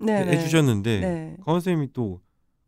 네, 0.00 0.24
네. 0.24 0.32
해주셨는데 0.32 1.00
네. 1.00 1.36
강원 1.44 1.60
선생님이 1.60 1.92
또 1.92 2.20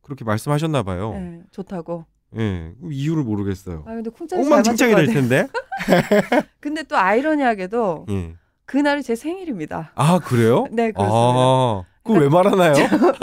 그렇게 0.02 0.24
말씀하셨나 0.24 0.82
봐요. 0.82 1.12
네, 1.14 1.42
좋다고. 1.50 2.06
예, 2.38 2.72
이유를 2.90 3.22
모르겠어요. 3.22 3.84
아 3.86 3.94
근데 3.94 4.10
쿵짝이 4.10 4.42
잘 4.42 4.52
엉망진창이 4.52 4.94
될. 4.94 5.06
텐데. 5.06 5.46
근데 6.60 6.82
또 6.82 6.96
아이러니하게도 6.96 8.06
예. 8.10 8.34
그날이 8.66 9.02
제 9.02 9.14
생일입니다. 9.14 9.92
아 9.94 10.18
그래요? 10.18 10.66
네 10.72 10.90
그렇습니다. 10.92 11.14
아, 11.14 11.82
그거 12.02 12.18
왜 12.20 12.28
말하나요? 12.28 12.74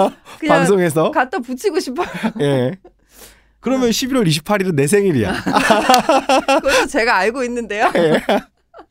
방송에서? 0.47 1.11
갖다 1.11 1.39
붙이고 1.39 1.79
싶어요. 1.79 2.07
예. 2.41 2.77
그러면 3.59 3.89
11월 3.91 4.25
28일은 4.27 4.73
내 4.73 4.87
생일이야. 4.87 5.33
그것도 6.61 6.87
제가 6.87 7.15
알고 7.17 7.43
있는데요. 7.43 7.91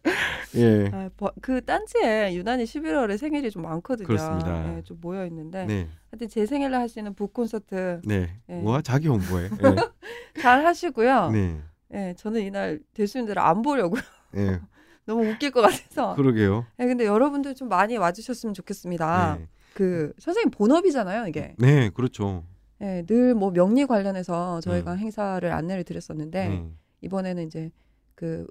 예. 0.56 0.90
아, 0.92 1.10
버- 1.16 1.32
그 1.40 1.64
딴지에 1.64 2.34
유난히 2.34 2.64
11월에 2.64 3.16
생일이 3.18 3.50
좀 3.50 3.62
많거든요. 3.62 4.06
그렇습니다. 4.06 4.76
예, 4.76 4.82
좀 4.82 4.98
모여 5.00 5.26
있는데. 5.26 5.64
네. 5.66 5.88
하여튼 6.10 6.28
제 6.28 6.46
생일날 6.46 6.80
하시는 6.80 7.14
북 7.14 7.32
콘서트 7.32 8.00
네. 8.04 8.30
예. 8.48 8.54
뭐야? 8.56 8.80
자기 8.82 9.08
홍보해. 9.08 9.48
잘 10.40 10.64
하시고요. 10.64 11.30
예. 11.34 11.36
네. 11.36 11.60
예, 11.92 12.14
저는 12.16 12.42
이날 12.42 12.80
대수님들을 12.94 13.40
안 13.40 13.62
보려고요. 13.62 14.00
예. 14.36 14.60
너무 15.06 15.28
웃길 15.28 15.50
것 15.50 15.60
같아서. 15.62 16.14
그러게요. 16.14 16.64
예, 16.78 16.86
근데 16.86 17.04
여러분들 17.04 17.54
좀 17.54 17.68
많이 17.68 17.96
와주셨으면 17.96 18.54
좋겠습니다. 18.54 19.36
네. 19.38 19.46
그 19.74 20.12
선생님 20.18 20.50
본업이잖아요, 20.50 21.26
이게. 21.28 21.54
네, 21.58 21.90
그렇죠. 21.90 22.44
예, 22.80 23.04
늘 23.06 23.34
뭐 23.34 23.50
명리 23.50 23.86
관련해서 23.86 24.60
저희가 24.60 24.94
음. 24.94 24.98
행사를 24.98 25.50
안내를 25.52 25.84
드렸었는데 25.84 26.48
네. 26.48 26.64
이번에는 27.02 27.46
이제 27.46 27.70
그 28.14 28.46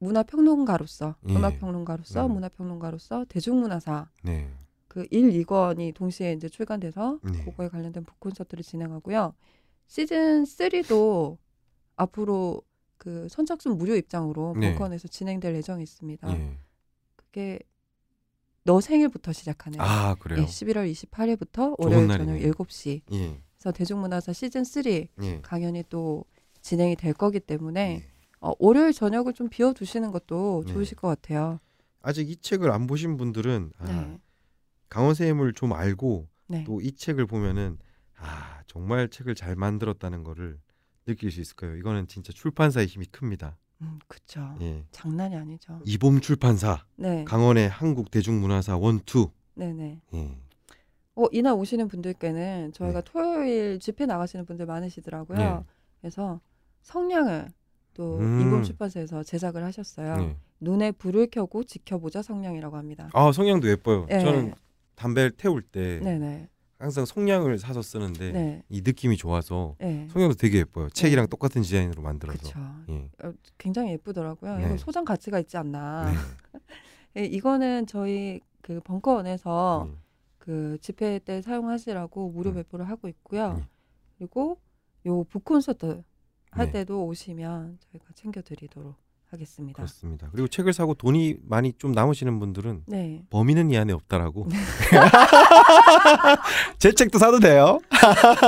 문화평론가로서, 0.00 1.14
예. 1.28 1.34
음악평론가로서, 1.34 2.26
음. 2.26 2.32
문화평론가로서, 2.32 3.26
대중문화사 3.28 4.08
네. 4.24 4.50
그 4.88 5.06
1, 5.10 5.30
2권이 5.44 5.94
동시에 5.94 6.32
이제 6.32 6.48
출간돼서 6.48 7.20
네. 7.22 7.44
그거에 7.44 7.68
관련된 7.68 8.04
북 8.04 8.18
콘서트를 8.18 8.64
진행하고요. 8.64 9.34
시즌 9.86 10.44
3도 10.44 11.38
앞으로 11.96 12.62
그 12.96 13.28
선착순 13.30 13.76
무료 13.78 13.94
입장으로 13.94 14.54
네. 14.58 14.70
벙커원에서 14.70 15.08
진행될 15.08 15.54
예정이 15.54 15.82
있습니다. 15.82 16.32
예. 16.32 16.58
그게 17.16 17.60
너 18.64 18.80
생일부터 18.80 19.32
시작하네요. 19.32 19.80
아, 19.80 20.14
그래요. 20.16 20.40
예, 20.42 20.46
11월 20.46 20.90
28일부터 20.92 21.54
좋은 21.54 21.76
월요일 21.78 22.08
저녁 22.08 22.26
날이네요. 22.26 22.52
7시. 22.52 23.02
예. 23.12 23.40
그래서 23.58 23.72
대중문화사 23.72 24.32
시즌 24.32 24.64
3 24.64 24.82
예. 25.22 25.40
강연이 25.42 25.84
또 25.88 26.24
진행이 26.62 26.96
될 26.96 27.14
거기 27.14 27.40
때문에 27.40 27.98
네. 28.00 28.09
어, 28.40 28.52
월요일 28.58 28.92
저녁을 28.92 29.32
좀 29.34 29.48
비워 29.48 29.72
두시는 29.72 30.10
것도 30.10 30.64
네. 30.66 30.72
좋으실 30.72 30.96
것 30.96 31.08
같아요. 31.08 31.60
아직 32.02 32.30
이 32.30 32.36
책을 32.36 32.70
안 32.70 32.86
보신 32.86 33.16
분들은 33.16 33.72
아, 33.78 33.84
네. 33.84 34.18
강원 34.88 35.14
선생님을 35.14 35.52
좀 35.52 35.72
알고 35.72 36.28
네. 36.46 36.64
또이 36.64 36.92
책을 36.92 37.26
보면은 37.26 37.78
아 38.16 38.62
정말 38.66 39.08
책을 39.08 39.34
잘 39.34 39.56
만들었다는 39.56 40.24
거를 40.24 40.58
느낄 41.06 41.30
수 41.30 41.40
있을 41.40 41.56
거예요. 41.56 41.76
이거는 41.76 42.06
진짜 42.06 42.32
출판사의 42.32 42.86
힘이 42.86 43.06
큽니다. 43.06 43.58
음, 43.82 43.98
그쵸. 44.06 44.56
예. 44.60 44.84
장난이 44.90 45.36
아니죠. 45.36 45.80
이봄 45.84 46.20
출판사 46.20 46.84
네. 46.96 47.24
강원의 47.24 47.68
한국 47.68 48.10
대중문화사 48.10 48.76
원투. 48.76 49.30
네네. 49.54 50.00
예. 50.14 50.38
어, 51.16 51.24
이날 51.32 51.54
오시는 51.54 51.88
분들께는 51.88 52.72
저희가 52.72 53.00
네. 53.00 53.10
토요일 53.10 53.78
집회 53.80 54.06
나가시는 54.06 54.44
분들 54.46 54.66
많으시더라고요. 54.66 55.38
네. 55.38 55.64
그래서 56.00 56.40
성냥을 56.82 57.48
또 58.00 58.16
음. 58.16 58.40
이범 58.40 58.62
출판사에서 58.62 59.22
제작을 59.22 59.62
하셨어요. 59.62 60.16
네. 60.16 60.36
눈에 60.58 60.90
불을 60.90 61.26
켜고 61.30 61.64
지켜보자 61.64 62.22
성냥이라고 62.22 62.78
합니다. 62.78 63.10
아 63.12 63.30
성냥도 63.30 63.68
예뻐요. 63.68 64.06
네. 64.08 64.20
저는 64.20 64.54
담배를 64.94 65.32
태울 65.32 65.60
때 65.60 66.00
네네. 66.02 66.48
항상 66.78 67.04
성냥을 67.04 67.58
사서 67.58 67.82
쓰는데 67.82 68.32
네. 68.32 68.62
이 68.70 68.80
느낌이 68.80 69.18
좋아서 69.18 69.76
네. 69.78 70.08
성냥도 70.10 70.36
되게 70.36 70.60
예뻐요. 70.60 70.88
책이랑 70.88 71.26
똑같은 71.28 71.60
디자인으로 71.60 72.00
만들어서. 72.00 72.58
예. 72.88 73.10
어, 73.22 73.34
굉장히 73.58 73.90
예쁘더라고요. 73.92 74.56
네. 74.56 74.64
이거 74.64 74.78
소장 74.78 75.04
가치가 75.04 75.38
있지 75.38 75.58
않나. 75.58 76.10
네. 76.10 76.16
예, 77.20 77.24
이거는 77.26 77.86
저희 77.86 78.40
그 78.62 78.80
벙커원에서 78.80 79.88
예. 79.90 79.94
그 80.38 80.78
집회 80.80 81.18
때 81.18 81.42
사용하시라고 81.42 82.30
무료 82.30 82.48
음. 82.48 82.54
배포를 82.54 82.88
하고 82.88 83.08
있고요. 83.08 83.58
네. 83.58 83.64
그리고 84.16 84.58
요 85.04 85.22
북콘서트 85.24 86.02
할 86.50 86.66
네. 86.66 86.72
때도 86.72 87.06
오시면 87.06 87.78
저희가 87.92 88.06
챙겨드리도록 88.14 88.94
하겠습니다. 89.30 89.76
그렇습니다. 89.76 90.28
그리고 90.32 90.48
책을 90.48 90.72
사고 90.72 90.94
돈이 90.94 91.36
많이 91.44 91.72
좀 91.78 91.92
남으시는 91.92 92.40
분들은 92.40 92.82
네. 92.86 93.22
범인은 93.30 93.70
이 93.70 93.78
안에 93.78 93.92
없다라고. 93.92 94.48
제 96.78 96.92
책도 96.92 97.18
사도 97.18 97.38
돼요. 97.38 97.78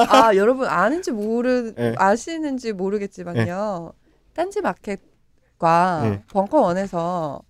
아 0.08 0.34
여러분 0.34 0.66
아는지 0.66 1.12
모르 1.12 1.72
네. 1.76 1.94
아시는지 1.96 2.72
모르겠지만요. 2.72 3.92
딴지 4.34 4.60
마켓과 4.60 6.00
네. 6.02 6.22
벙커원에서 6.32 7.42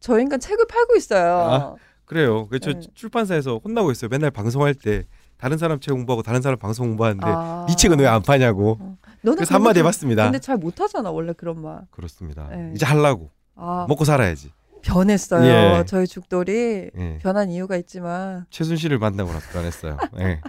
저희가 0.00 0.36
책을 0.36 0.66
팔고 0.66 0.96
있어요. 0.96 1.34
아, 1.36 1.74
그래요. 2.04 2.46
그저 2.48 2.74
네. 2.74 2.80
출판사에서 2.94 3.60
혼나고 3.64 3.90
있어요. 3.92 4.10
맨날 4.10 4.30
방송할 4.30 4.74
때 4.74 5.06
다른 5.36 5.58
사람 5.58 5.80
책 5.80 5.92
홍보하고 5.92 6.22
다른 6.22 6.40
사람 6.42 6.58
방송 6.58 6.88
홍보하는데 6.88 7.26
아. 7.26 7.66
네 7.68 7.74
책은 7.76 7.98
왜 8.00 8.06
안 8.06 8.22
파냐고. 8.22 8.78
너는 9.22 9.36
그래서 9.36 9.54
한마디 9.54 9.80
해봤습니다. 9.80 10.24
근데 10.24 10.38
잘 10.38 10.56
못하잖아 10.56 11.10
원래 11.10 11.32
그런 11.32 11.60
말. 11.62 11.80
그렇습니다. 11.90 12.48
네. 12.50 12.72
이제 12.74 12.84
하려고 12.86 13.30
아 13.56 13.86
먹고 13.88 14.04
살아야지. 14.04 14.52
변했어요. 14.82 15.44
예. 15.46 15.84
저희 15.86 16.06
죽돌이 16.06 16.90
예. 16.96 17.18
변한 17.22 17.50
이유가 17.50 17.76
있지만 17.76 18.44
최순실을 18.50 18.98
만나고 18.98 19.32
나서 19.32 19.50
변했어요. 19.52 19.96
예. 20.20 20.40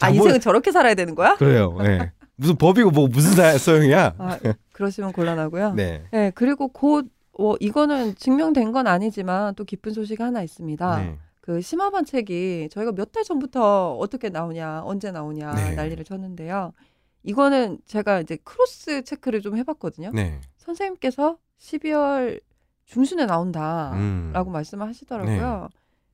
아 0.00 0.08
인생은 0.10 0.40
저렇게 0.40 0.70
살아야 0.72 0.94
되는 0.94 1.14
거야? 1.14 1.36
그래요. 1.36 1.76
예. 1.82 2.12
무슨 2.36 2.56
법이고 2.56 2.90
뭐 2.92 3.08
무슨 3.08 3.32
사- 3.32 3.58
소용이야. 3.58 4.14
아 4.16 4.38
그러시면 4.72 5.12
곤란하고요. 5.12 5.74
네. 5.76 6.04
네. 6.12 6.30
그리고 6.34 6.68
곧 6.68 7.06
어, 7.38 7.54
이거는 7.58 8.14
증명된 8.16 8.70
건 8.72 8.86
아니지만 8.86 9.54
또 9.56 9.64
기쁜 9.64 9.92
소식이 9.92 10.22
하나 10.22 10.42
있습니다. 10.42 10.96
네. 10.98 11.18
그 11.50 11.60
심화반 11.60 12.04
책이 12.04 12.68
저희가 12.70 12.92
몇 12.92 13.10
달 13.10 13.24
전부터 13.24 13.96
어떻게 13.96 14.28
나오냐, 14.28 14.82
언제 14.84 15.10
나오냐 15.10 15.52
네. 15.54 15.74
난리를 15.74 16.04
쳤는데요. 16.04 16.72
이거는 17.24 17.78
제가 17.86 18.20
이제 18.20 18.36
크로스 18.44 19.02
체크를 19.02 19.40
좀 19.42 19.56
해봤거든요. 19.56 20.12
네. 20.14 20.40
선생님께서 20.58 21.38
12월 21.58 22.40
중순에 22.84 23.26
나온다라고 23.26 23.96
음. 24.50 24.52
말씀을 24.52 24.86
하시더라고요. 24.86 25.68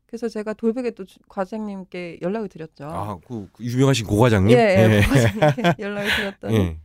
그래서 0.07 0.27
제가 0.31 0.55
돌베개 0.55 0.93
또 0.93 1.05
주- 1.05 1.19
과장님께 1.29 2.21
연락을 2.23 2.49
드렸죠. 2.49 2.87
아, 2.87 3.19
그, 3.27 3.47
그 3.53 3.63
유명하신 3.63 4.07
고 4.07 4.17
과장님. 4.17 4.57
예, 4.57 4.63
예, 4.63 4.91
예. 4.97 5.01
과장님께 5.03 5.75
연락을 5.85 6.11
드렸더니 6.17 6.57
예. 6.57 6.79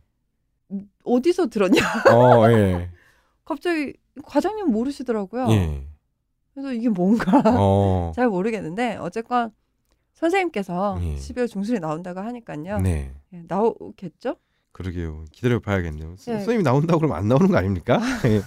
어디서 1.04 1.46
들었냐? 1.46 1.80
어, 2.12 2.50
예. 2.50 2.90
갑자기 3.46 3.94
과장님 4.22 4.66
모르시더라고요. 4.70 5.46
예. 5.52 5.86
그래서 6.54 6.72
이게 6.72 6.88
뭔가 6.88 7.42
어. 7.46 8.12
잘 8.16 8.28
모르겠는데 8.28 8.96
어쨌건 8.96 9.52
선생님께서 10.14 10.98
예. 11.02 11.14
12월 11.16 11.48
중순에 11.48 11.78
나온다고 11.78 12.20
하니까요. 12.20 12.80
네. 12.80 13.12
예, 13.32 13.42
나오겠죠? 13.48 14.36
그러게요. 14.72 15.24
기다려 15.32 15.58
봐야겠네요. 15.60 16.16
스- 16.16 16.30
예. 16.30 16.34
선생님이 16.34 16.62
나온다고 16.62 16.98
그러면 17.00 17.18
안 17.18 17.28
나오는 17.28 17.48
거 17.48 17.56
아닙니까? 17.56 17.98
예. 18.26 18.40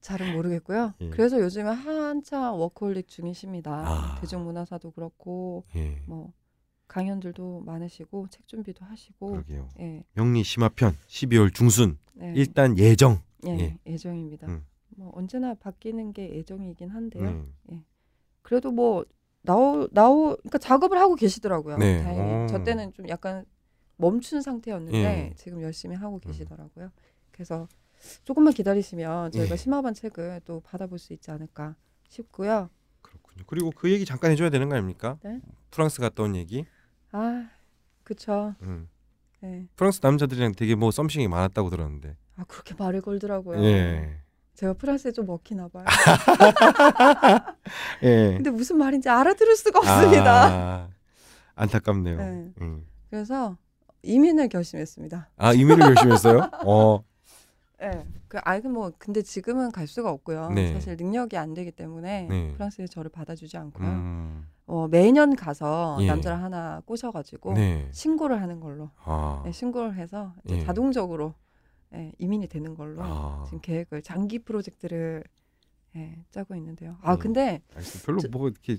잘은 0.00 0.34
모르겠고요. 0.34 0.94
예. 1.00 1.10
그래서 1.10 1.40
요즘에 1.40 1.70
한참 1.70 2.54
워커홀릭 2.54 3.08
중이십니다. 3.08 3.70
아. 3.86 4.18
대중문화사도 4.20 4.92
그렇고 4.92 5.64
예. 5.76 6.00
뭐 6.06 6.32
강연들도 6.88 7.62
많으시고 7.64 8.28
책 8.28 8.46
준비도 8.46 8.84
하시고 8.84 9.30
그러게요. 9.30 9.68
예, 9.80 10.04
명리 10.14 10.42
심화편 10.42 10.94
12월 11.08 11.52
중순 11.54 11.98
네. 12.14 12.32
일단 12.36 12.76
예정. 12.78 13.20
예, 13.46 13.50
예. 13.58 13.78
예정입니다. 13.86 14.46
음. 14.48 14.64
뭐 14.96 15.12
언제나 15.14 15.54
바뀌는 15.54 16.12
게 16.12 16.34
예정이긴 16.34 16.90
한데요. 16.90 17.46
네. 17.64 17.82
그래도 18.42 18.70
뭐 18.70 19.04
나오 19.42 19.88
나오 19.92 20.36
그러니까 20.36 20.58
작업을 20.58 20.98
하고 20.98 21.14
계시더라고요. 21.14 21.78
네. 21.78 22.02
다행히 22.02 22.20
어. 22.20 22.46
저 22.48 22.62
때는 22.62 22.92
좀 22.94 23.08
약간 23.08 23.44
멈춘 23.96 24.42
상태였는데 24.42 24.98
예. 24.98 25.32
지금 25.36 25.62
열심히 25.62 25.96
하고 25.96 26.18
계시더라고요. 26.18 26.90
그래서 27.30 27.68
조금만 28.24 28.52
기다리시면 28.52 29.32
저희가 29.32 29.52
예. 29.52 29.56
심화반 29.56 29.94
책을 29.94 30.40
또 30.44 30.60
받아볼 30.60 30.98
수 30.98 31.12
있지 31.12 31.30
않을까 31.30 31.76
싶고요. 32.08 32.68
그렇군요. 33.00 33.44
그리고 33.46 33.70
그 33.70 33.90
얘기 33.90 34.04
잠깐 34.04 34.30
해줘야 34.30 34.50
되는 34.50 34.68
거 34.68 34.74
아닙니까? 34.74 35.18
네. 35.22 35.40
프랑스 35.70 36.00
갔다 36.00 36.22
온 36.22 36.36
얘기. 36.36 36.64
아, 37.12 37.48
그쵸. 38.04 38.54
음. 38.62 38.88
네. 39.40 39.66
프랑스 39.76 40.00
남자들이랑 40.02 40.52
되게 40.52 40.74
뭐 40.74 40.90
썸씽이 40.90 41.28
많았다고 41.28 41.70
들었는데. 41.70 42.16
아 42.36 42.44
그렇게 42.44 42.74
말을 42.74 43.00
걸더라고요. 43.02 43.62
예. 43.62 44.18
제가 44.54 44.74
프랑스에 44.74 45.12
좀 45.12 45.26
먹히나 45.26 45.68
봐요. 45.68 45.84
예. 48.02 48.34
근데 48.34 48.50
무슨 48.50 48.76
말인지 48.78 49.08
알아들을 49.08 49.56
수가 49.56 49.78
없습니다. 49.78 50.46
아, 50.46 50.88
안타깝네요. 51.54 52.16
네. 52.16 52.52
음. 52.60 52.86
그래서 53.10 53.56
이민을 54.02 54.48
결심했습니다. 54.48 55.30
아 55.36 55.52
이민을 55.52 55.80
열심히 55.80 56.12
했어요? 56.12 56.50
어. 56.66 57.02
네. 57.80 58.04
그 58.28 58.38
아이 58.44 58.60
뭐 58.60 58.92
근데 58.98 59.22
지금은 59.22 59.72
갈 59.72 59.86
수가 59.86 60.10
없고요. 60.10 60.50
네. 60.50 60.72
사실 60.74 60.96
능력이 60.96 61.36
안 61.36 61.54
되기 61.54 61.72
때문에 61.72 62.26
네. 62.28 62.52
프랑스에 62.54 62.86
저를 62.86 63.10
받아주지 63.10 63.56
않고요. 63.56 63.88
음. 63.88 64.46
어, 64.66 64.86
매년 64.88 65.34
가서 65.34 65.98
예. 66.00 66.06
남자를 66.06 66.42
하나 66.42 66.80
꼬셔가지고 66.84 67.54
네. 67.54 67.88
신고를 67.90 68.40
하는 68.40 68.60
걸로 68.60 68.90
아. 69.04 69.42
네, 69.44 69.52
신고를 69.52 69.96
해서 69.96 70.32
이제 70.44 70.58
예. 70.58 70.64
자동적으로 70.64 71.34
예, 71.94 72.12
이민이 72.18 72.46
되는 72.48 72.74
걸로 72.74 73.02
아. 73.02 73.42
지금 73.46 73.60
계획을 73.60 74.02
장기 74.02 74.38
프로젝트를 74.38 75.22
예, 75.96 76.16
짜고 76.30 76.54
있는데요. 76.56 76.96
아 77.02 77.14
음. 77.14 77.18
근데 77.18 77.60
알겠습니다. 77.74 78.06
별로 78.06 78.18
저- 78.20 78.28
뭐 78.28 78.48
이렇게 78.48 78.78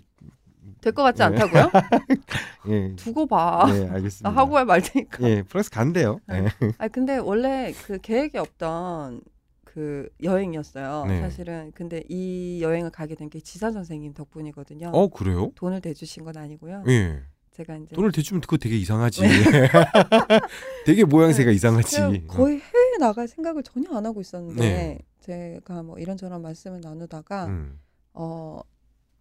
될 0.81 0.93
것 0.93 1.03
같지 1.03 1.19
네. 1.19 1.25
않다고요? 1.25 1.69
예. 2.69 2.95
두고 2.95 3.27
봐. 3.27 3.65
예, 3.69 3.85
나 3.85 3.93
알겠습니다. 3.95 4.29
하고 4.29 4.63
말 4.65 4.81
테니까. 4.81 5.29
예, 5.29 5.43
프랑스 5.43 5.69
간대요. 5.69 6.19
네. 6.27 6.45
예. 6.45 6.71
아 6.77 6.87
근데 6.87 7.17
원래 7.17 7.73
그 7.85 7.99
계획이 7.99 8.37
없던 8.37 9.21
그 9.65 10.07
여행이었어요. 10.23 11.05
네. 11.07 11.19
사실은 11.21 11.71
근데 11.75 12.03
이 12.07 12.61
여행을 12.61 12.91
가게 12.91 13.15
된 13.15 13.29
게 13.29 13.39
지사 13.41 13.71
선생님 13.71 14.13
덕분이거든요. 14.13 14.89
어, 14.93 15.07
그래요? 15.09 15.51
돈을 15.55 15.81
대주신 15.81 16.23
건 16.23 16.37
아니고요. 16.37 16.83
예. 16.87 17.21
제가 17.53 17.77
이제 17.77 17.95
돈을 17.95 18.11
대주면 18.11 18.41
그거 18.41 18.57
되게 18.57 18.75
이상하지. 18.77 19.21
되게 20.85 21.03
모양새가 21.03 21.37
제가 21.37 21.51
이상하지. 21.51 22.25
거의 22.27 22.59
해외 22.59 22.97
나갈 22.99 23.27
생각을 23.27 23.61
전혀 23.63 23.95
안 23.95 24.05
하고 24.05 24.21
있었는데 24.21 24.59
네. 24.61 24.99
제가 25.19 25.83
뭐 25.83 25.99
이런저런 25.99 26.41
말씀을 26.41 26.81
나누다가 26.81 27.45
음. 27.45 27.79
어 28.13 28.61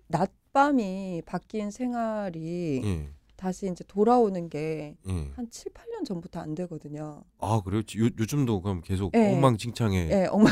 낮밤이 0.08 1.22
바뀐 1.26 1.70
생활이 1.70 2.80
예. 2.84 3.08
다시 3.36 3.70
이제 3.70 3.84
돌아오는 3.86 4.48
게 4.48 4.96
예. 5.06 5.30
한 5.34 5.50
7, 5.50 5.72
8년 5.72 6.06
전부터 6.06 6.40
안 6.40 6.54
되거든요. 6.54 7.24
아, 7.38 7.60
그래요? 7.62 7.80
요, 7.80 8.08
요즘도 8.18 8.62
그럼 8.62 8.80
계속 8.82 9.14
예. 9.14 9.32
엉망진창에 9.32 10.08
예, 10.10 10.26
엄마 10.30 10.50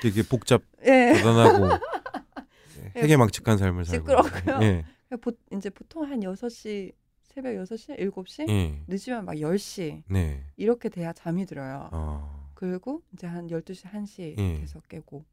되게 0.00 0.22
복잡 0.22 0.62
예. 0.84 1.12
대단하고 1.14 1.68
예. 2.96 3.02
해괴망측한 3.02 3.58
삶을 3.58 3.84
살고 3.84 4.08
시끄럽고요. 4.08 4.58
예. 4.62 4.84
보, 5.20 5.32
이제 5.52 5.70
보통 5.70 6.04
한 6.04 6.20
6시 6.20 6.92
새벽 7.22 7.54
6시, 7.54 7.98
7시 7.98 8.48
예. 8.48 8.82
늦으면 8.86 9.26
막 9.26 9.34
10시 9.34 10.02
네. 10.08 10.42
이렇게 10.56 10.88
돼야 10.88 11.12
잠이 11.12 11.44
들어요. 11.44 11.90
어. 11.92 12.50
그리고 12.54 13.02
이제 13.12 13.26
한 13.26 13.48
12시, 13.48 13.84
1시 13.84 14.38
예. 14.38 14.60
돼서 14.60 14.80
깨고. 14.88 15.24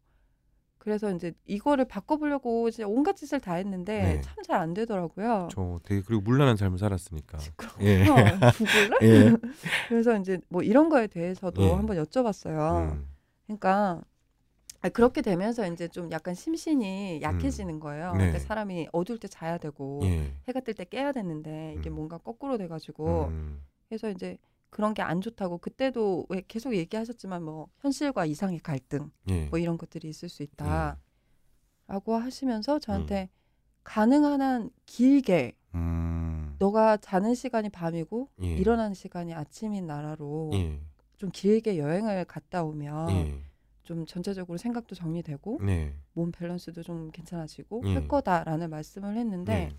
그래서 0.78 1.10
이제 1.12 1.32
이거를 1.46 1.86
바꿔보려고 1.86 2.68
이제 2.68 2.84
온갖 2.84 3.16
짓을 3.16 3.40
다 3.40 3.54
했는데 3.54 4.02
네. 4.02 4.22
참잘 4.22 4.60
안 4.60 4.74
되더라고요. 4.74 5.48
저 5.50 5.80
되게 5.86 6.02
그리고 6.02 6.22
물란한 6.24 6.58
삶을 6.58 6.78
살았으니까. 6.78 7.38
예. 7.80 8.04
죽을래? 8.52 8.98
예. 9.02 9.32
그래서 9.88 10.18
이제 10.18 10.42
뭐 10.50 10.62
이런 10.62 10.90
거에 10.90 11.08
대해서도 11.08 11.64
예. 11.64 11.72
한번 11.72 11.96
여쭤봤어요. 12.04 12.92
음. 12.92 13.08
그러니까 13.46 14.02
아, 14.02 14.02
그렇게 14.90 15.22
되면서 15.22 15.66
이제 15.68 15.88
좀 15.88 16.12
약간 16.12 16.34
심신이 16.36 17.22
약해지는 17.22 17.80
거예요. 17.80 18.12
네. 18.14 18.18
그러니까 18.18 18.40
사람이 18.40 18.90
어두울 18.92 19.18
때 19.20 19.28
자야 19.28 19.58
되고 19.58 20.02
예. 20.04 20.34
해가 20.48 20.60
뜰 20.62 20.74
때 20.74 20.84
깨야 20.86 21.12
되는데 21.14 21.76
이게 21.80 21.90
음. 21.90 21.96
뭔가 21.96 22.18
거꾸로 22.18 22.58
돼가지고 22.58 23.26
음. 23.28 23.62
그래서 23.88 24.10
이제 24.10 24.38
그런 24.70 24.94
게 24.94 25.02
안 25.04 25.22
좋다고 25.22 25.60
그때도 25.60 26.26
왜 26.30 26.42
계속 26.48 26.76
얘기하셨지만 26.76 27.44
뭐 27.44 27.68
현실과 27.78 28.26
이상의 28.26 28.60
갈등 28.60 29.12
예. 29.30 29.46
뭐 29.46 29.60
이런 29.60 29.78
것들이 29.78 30.10
있을 30.10 30.28
수 30.30 30.44
있다라고 30.44 30.98
하시면서 32.16 32.80
저한테 32.80 33.30
가능한 33.84 34.42
한 34.42 34.70
길게 34.86 35.54
음. 35.76 36.56
너가 36.60 36.98
자는 36.98 37.36
시간이 37.36 37.70
밤이고 37.70 38.30
예. 38.42 38.48
일어나는 38.56 38.94
시간이 38.96 39.34
아침인 39.34 39.86
나라로 39.86 40.52
예. 40.54 40.80
좀 41.18 41.30
길게 41.32 41.78
여행을 41.78 42.26
갔다 42.26 42.64
오면 42.64 43.10
예. 43.12 43.44
좀 43.84 44.06
전체적으로 44.06 44.58
생각도 44.58 44.96
정리되고 44.96 45.60
네. 45.62 45.94
몸 46.14 46.32
밸런스도 46.32 46.84
좀 46.84 47.12
괜찮아지고 47.12 47.84
예. 47.86 47.94
할 47.94 48.08
거다라는 48.08 48.70
말씀을 48.70 49.18
했는데 49.18 49.54
네. 49.54 49.78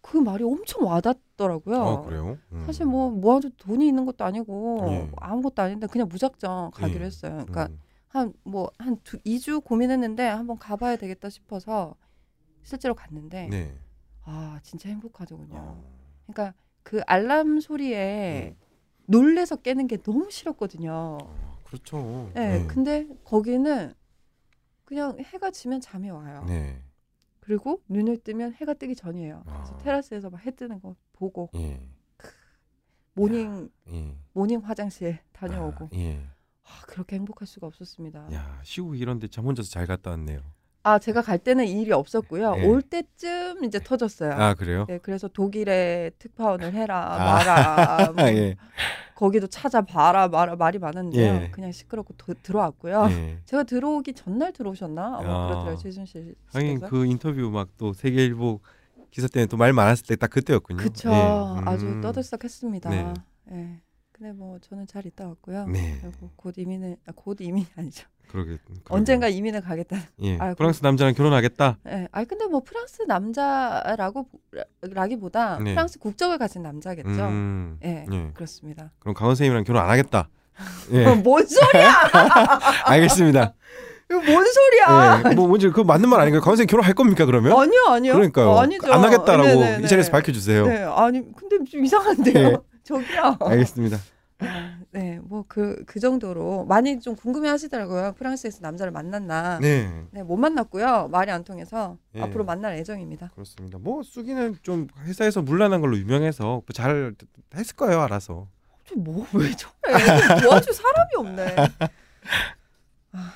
그 0.00 0.16
말이 0.16 0.44
엄청 0.44 0.84
와닿더라고요. 0.84 1.82
아? 1.82 2.36
음. 2.52 2.62
사실 2.64 2.86
뭐 2.86 3.10
모아도 3.10 3.50
돈이 3.50 3.86
있는 3.86 4.06
것도 4.06 4.24
아니고 4.24 4.86
예. 4.88 5.10
아무것도 5.16 5.62
아닌데 5.62 5.86
그냥 5.86 6.08
무작정 6.08 6.70
가기로 6.72 7.02
예. 7.02 7.06
했어요. 7.06 7.44
그러니까 7.46 7.66
음. 7.66 7.78
한뭐한두 8.08 9.18
2주 9.18 9.62
고민했는데 9.62 10.26
한번 10.26 10.58
가봐야 10.58 10.96
되겠다 10.96 11.28
싶어서 11.28 11.94
실제로 12.62 12.94
갔는데 12.94 13.48
네. 13.48 13.78
아 14.24 14.60
진짜 14.62 14.88
행복하더군요. 14.88 15.54
어. 15.54 15.84
그러니까 16.26 16.56
그 16.82 17.00
알람 17.06 17.60
소리에 17.60 18.56
놀래서 19.06 19.56
깨는 19.56 19.86
게 19.86 19.96
너무 19.96 20.30
싫었거든요. 20.30 21.18
어, 21.70 21.76
그렇죠. 21.76 22.30
네, 22.34 22.66
근데 22.66 23.06
거기는 23.24 23.94
그냥 24.84 25.16
해가 25.20 25.50
지면 25.52 25.80
잠이 25.80 26.10
와요. 26.10 26.44
네. 26.48 26.82
그리고 27.40 27.82
눈을 27.88 28.18
뜨면 28.18 28.54
해가 28.54 28.74
뜨기 28.74 28.94
전이에요. 28.96 29.42
그래서 29.46 29.74
아. 29.74 29.78
테라스에서 29.78 30.30
막 30.30 30.44
해 30.46 30.50
뜨는 30.50 30.80
거 30.80 30.96
보고 31.12 31.50
예. 31.54 31.80
morning 33.14 33.70
예. 33.92 34.16
morning 34.32 34.60
화장실 34.60 35.18
다녀오고 35.32 35.86
아, 35.86 35.88
예. 35.94 36.20
아, 36.64 36.82
그렇게 36.86 37.16
행복할 37.16 37.46
수가 37.46 37.66
없었습니다. 37.66 38.32
야, 38.32 38.60
시국 38.64 38.98
이런데 38.98 39.26
참 39.28 39.44
혼자서 39.46 39.68
잘 39.70 39.86
갔다 39.86 40.10
왔네요. 40.10 40.40
아 40.82 40.98
제가 40.98 41.20
갈 41.22 41.38
때는 41.38 41.66
이 41.66 41.82
일이 41.82 41.92
없었고요. 41.92 42.54
예. 42.58 42.64
올 42.66 42.80
때쯤 42.80 43.64
이제 43.64 43.78
터졌어요. 43.78 44.32
아, 44.32 44.54
그래요? 44.54 44.86
네, 44.88 44.98
그래서 45.02 45.28
독일에 45.28 46.10
특파원을 46.18 46.72
해라 46.72 47.14
아. 47.14 47.18
마라 47.18 48.12
뭐 48.16 48.24
예. 48.28 48.56
거기도 49.14 49.46
찾아봐라 49.46 50.28
마라 50.28 50.56
말이 50.56 50.78
많았는데요. 50.78 51.42
예. 51.44 51.50
그냥 51.50 51.70
시끄럽고 51.72 52.14
도- 52.16 52.32
들어왔고요. 52.42 53.08
예. 53.10 53.38
제가 53.44 53.64
들어오기 53.64 54.14
전날 54.14 54.52
들어오셨나? 54.54 55.02
아마 55.18 55.18
아. 55.18 55.46
그러더라고요 55.48 55.76
최순실 55.76 56.34
하긴 56.54 56.76
씨께서. 56.76 56.88
그 56.88 57.04
인터뷰 57.04 57.50
막 57.50 57.68
또 57.76 57.92
세계일보 57.92 58.60
기사 59.10 59.28
때문에 59.28 59.46
또 59.48 59.56
말 59.58 59.72
많았을 59.74 60.06
때 60.06 60.16
딱 60.16 60.30
그때였군요. 60.30 60.78
그쵸. 60.78 61.10
예. 61.10 61.14
음. 61.60 61.68
아주 61.68 62.00
떠들썩했습니다. 62.00 62.88
네. 62.90 63.14
예. 63.52 63.80
근데 64.20 64.34
뭐 64.34 64.58
저는 64.60 64.86
잘 64.86 65.06
있다 65.06 65.26
왔고요. 65.28 65.66
네. 65.68 65.96
그리고 66.02 66.28
곧 66.36 66.52
이민을 66.58 66.98
아, 67.06 67.12
곧 67.16 67.38
이민이 67.40 67.66
아니죠. 67.74 68.06
그러게. 68.28 68.58
그러게요. 68.66 68.82
언젠가 68.90 69.28
이민을 69.28 69.62
가겠다. 69.62 69.96
예. 70.22 70.36
아이고. 70.38 70.56
프랑스 70.56 70.82
남자랑 70.82 71.14
결혼하겠다. 71.14 71.78
예. 71.88 72.06
아니 72.12 72.28
근데 72.28 72.44
뭐 72.46 72.60
프랑스 72.62 73.00
남자라고 73.04 74.26
라기보다 74.82 75.58
네. 75.60 75.72
프랑스 75.72 75.98
국적을 75.98 76.36
가진 76.36 76.62
남자겠죠. 76.62 77.08
음. 77.08 77.78
예. 77.82 78.04
예. 78.12 78.30
그렇습니다. 78.34 78.92
그럼 78.98 79.14
강원 79.14 79.34
선생님이랑 79.36 79.64
결혼 79.64 79.82
안 79.82 79.88
하겠다. 79.88 80.28
예. 80.92 81.06
어, 81.06 81.14
뭔 81.14 81.46
소리야? 81.46 81.90
알겠습니다. 82.84 83.54
이거 84.10 84.20
뭔 84.20 84.44
소리야? 84.44 85.22
예. 85.30 85.34
뭐 85.34 85.48
뭔지 85.48 85.70
그 85.70 85.80
맞는 85.80 86.10
말 86.10 86.20
아닌가요? 86.20 86.42
강원 86.42 86.56
선생님 86.56 86.66
결혼할 86.70 86.92
겁니까 86.92 87.24
그러면? 87.24 87.52
아니요, 87.58 87.84
아니요. 87.88 88.12
그러니까요. 88.12 88.50
어, 88.50 88.58
아니죠. 88.60 88.92
안 88.92 89.02
하겠다라고 89.02 89.44
네네네. 89.48 89.84
이 89.84 89.88
자리에서 89.88 90.10
밝혀주세요. 90.12 90.66
네, 90.66 90.82
아니 90.82 91.22
근데 91.34 91.64
좀 91.64 91.82
이상한데요. 91.86 92.64
예. 92.98 93.04
저기요. 93.06 93.36
알겠습니다. 93.40 93.98
아, 94.42 94.78
네, 94.92 95.20
뭐그그 95.22 96.00
정도로 96.00 96.64
많이 96.64 96.98
좀 97.00 97.14
궁금해하시더라고요. 97.14 98.14
프랑스에서 98.16 98.60
남자를 98.62 98.90
만났나? 98.90 99.58
네. 99.60 100.04
네. 100.12 100.22
못 100.22 100.36
만났고요. 100.38 101.08
말이 101.08 101.30
안 101.30 101.44
통해서 101.44 101.98
예. 102.16 102.22
앞으로 102.22 102.44
만날 102.44 102.78
예정입니다. 102.78 103.30
그렇습니다. 103.34 103.76
뭐 103.78 104.02
쑥이는 104.02 104.56
좀 104.62 104.88
회사에서 105.04 105.42
물란한 105.42 105.80
걸로 105.82 105.98
유명해서 105.98 106.44
뭐 106.44 106.62
잘 106.72 107.14
했을 107.54 107.76
거예요, 107.76 108.00
알아서. 108.00 108.48
뭐왜 108.96 109.50
저래? 109.56 110.40
도와줄 110.42 110.72
사람이 110.74 111.10
없네. 111.18 111.56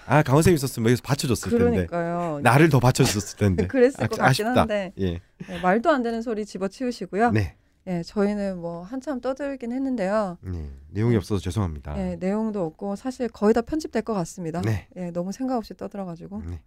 아, 0.06 0.22
강원 0.22 0.42
선생님 0.42 0.54
있었으면 0.56 0.90
여기서 0.90 1.02
받쳐줬을 1.04 1.50
텐데. 1.50 1.86
그러니까요. 1.86 2.40
나를 2.42 2.68
더 2.68 2.78
받쳐줬을 2.80 3.38
텐데. 3.38 3.66
그랬을 3.68 4.04
아, 4.04 4.06
것 4.06 4.16
같긴 4.18 4.46
아쉽다. 4.46 4.60
한데 4.62 4.92
예. 5.00 5.20
네, 5.48 5.60
말도 5.62 5.90
안 5.90 6.02
되는 6.02 6.22
소리 6.22 6.46
집어치우시고요. 6.46 7.32
네. 7.32 7.56
예, 7.86 8.02
저희는 8.02 8.58
뭐 8.58 8.82
한참 8.82 9.20
떠들긴 9.20 9.72
했는데요. 9.72 10.38
네. 10.40 10.70
내용이 10.88 11.16
없어서 11.16 11.40
죄송합니다. 11.40 11.98
예, 11.98 12.16
내용도 12.16 12.64
없고 12.64 12.96
사실 12.96 13.28
거의 13.28 13.52
다 13.52 13.60
편집될 13.60 14.02
것 14.02 14.14
같습니다. 14.14 14.62
네. 14.62 14.88
예, 14.96 15.10
너무 15.10 15.32
생각 15.32 15.56
없이 15.58 15.74
떠들어가지고 15.74 16.42
네. 16.46 16.62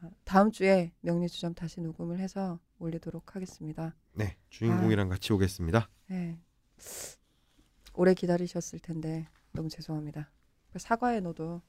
아, 0.00 0.08
다음 0.24 0.50
주에 0.50 0.92
명리주점 1.02 1.54
다시 1.54 1.80
녹음을 1.80 2.18
해서 2.20 2.58
올리도록 2.78 3.36
하겠습니다. 3.36 3.94
네, 4.14 4.36
주인공이랑 4.48 5.10
같이 5.10 5.32
오겠습니다. 5.32 5.88
네. 6.08 6.38
오래 7.92 8.14
기다리셨을 8.14 8.78
텐데 8.78 9.26
너무 9.52 9.68
죄송합니다. 9.68 10.30
그 10.72 10.78
사과해 10.78 11.20
너도 11.20 11.60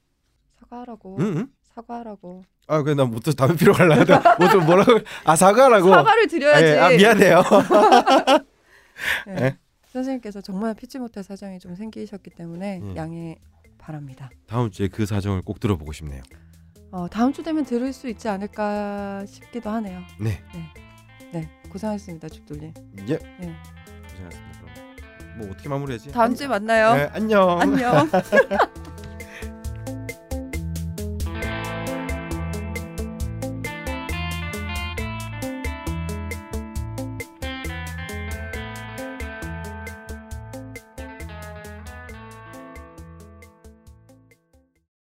사과하라고 0.58 1.16
응? 1.20 1.36
응? 1.36 1.52
사과하라고 1.62 2.44
아, 2.66 2.82
그래 2.82 2.94
나못 2.94 3.22
담배 3.36 3.56
피러 3.56 3.72
갈라는데 3.72 4.14
뭐좀 4.38 4.66
뭐라고? 4.66 4.98
아 5.24 5.36
사과라고. 5.36 5.88
사과를 5.88 6.26
드려야지. 6.26 6.64
예, 6.64 6.78
아 6.78 6.88
미안해요. 6.90 7.42
네. 9.26 9.34
네. 9.34 9.58
선생님께서 9.86 10.40
정말 10.40 10.74
피치 10.74 10.98
못할 10.98 11.24
사정이 11.24 11.58
좀 11.58 11.74
생기셨기 11.74 12.30
때문에 12.30 12.80
예. 12.82 12.96
양해 12.96 13.38
바랍니다. 13.78 14.30
다음 14.46 14.70
주에 14.70 14.88
그 14.88 15.06
사정을 15.06 15.42
꼭 15.42 15.60
들어보고 15.60 15.92
싶네요. 15.92 16.22
어, 16.90 17.08
다음 17.08 17.32
주 17.32 17.42
되면 17.42 17.64
들을 17.64 17.92
수 17.92 18.08
있지 18.08 18.28
않을까 18.28 19.24
싶기도 19.26 19.70
하네요. 19.70 20.00
네, 20.20 20.42
네, 21.32 21.48
고생하셨습니다, 21.70 22.28
죽돌님. 22.28 22.72
예, 23.08 23.16
네. 23.16 23.56
고생하셨습니다. 24.02 24.60
그럼 24.60 25.38
뭐 25.38 25.50
어떻게 25.50 25.68
마무리하지? 25.68 26.12
다음 26.12 26.34
주에 26.34 26.46
만나요. 26.46 26.94
네, 26.94 27.10
안녕. 27.12 27.60
안녕. 27.60 28.08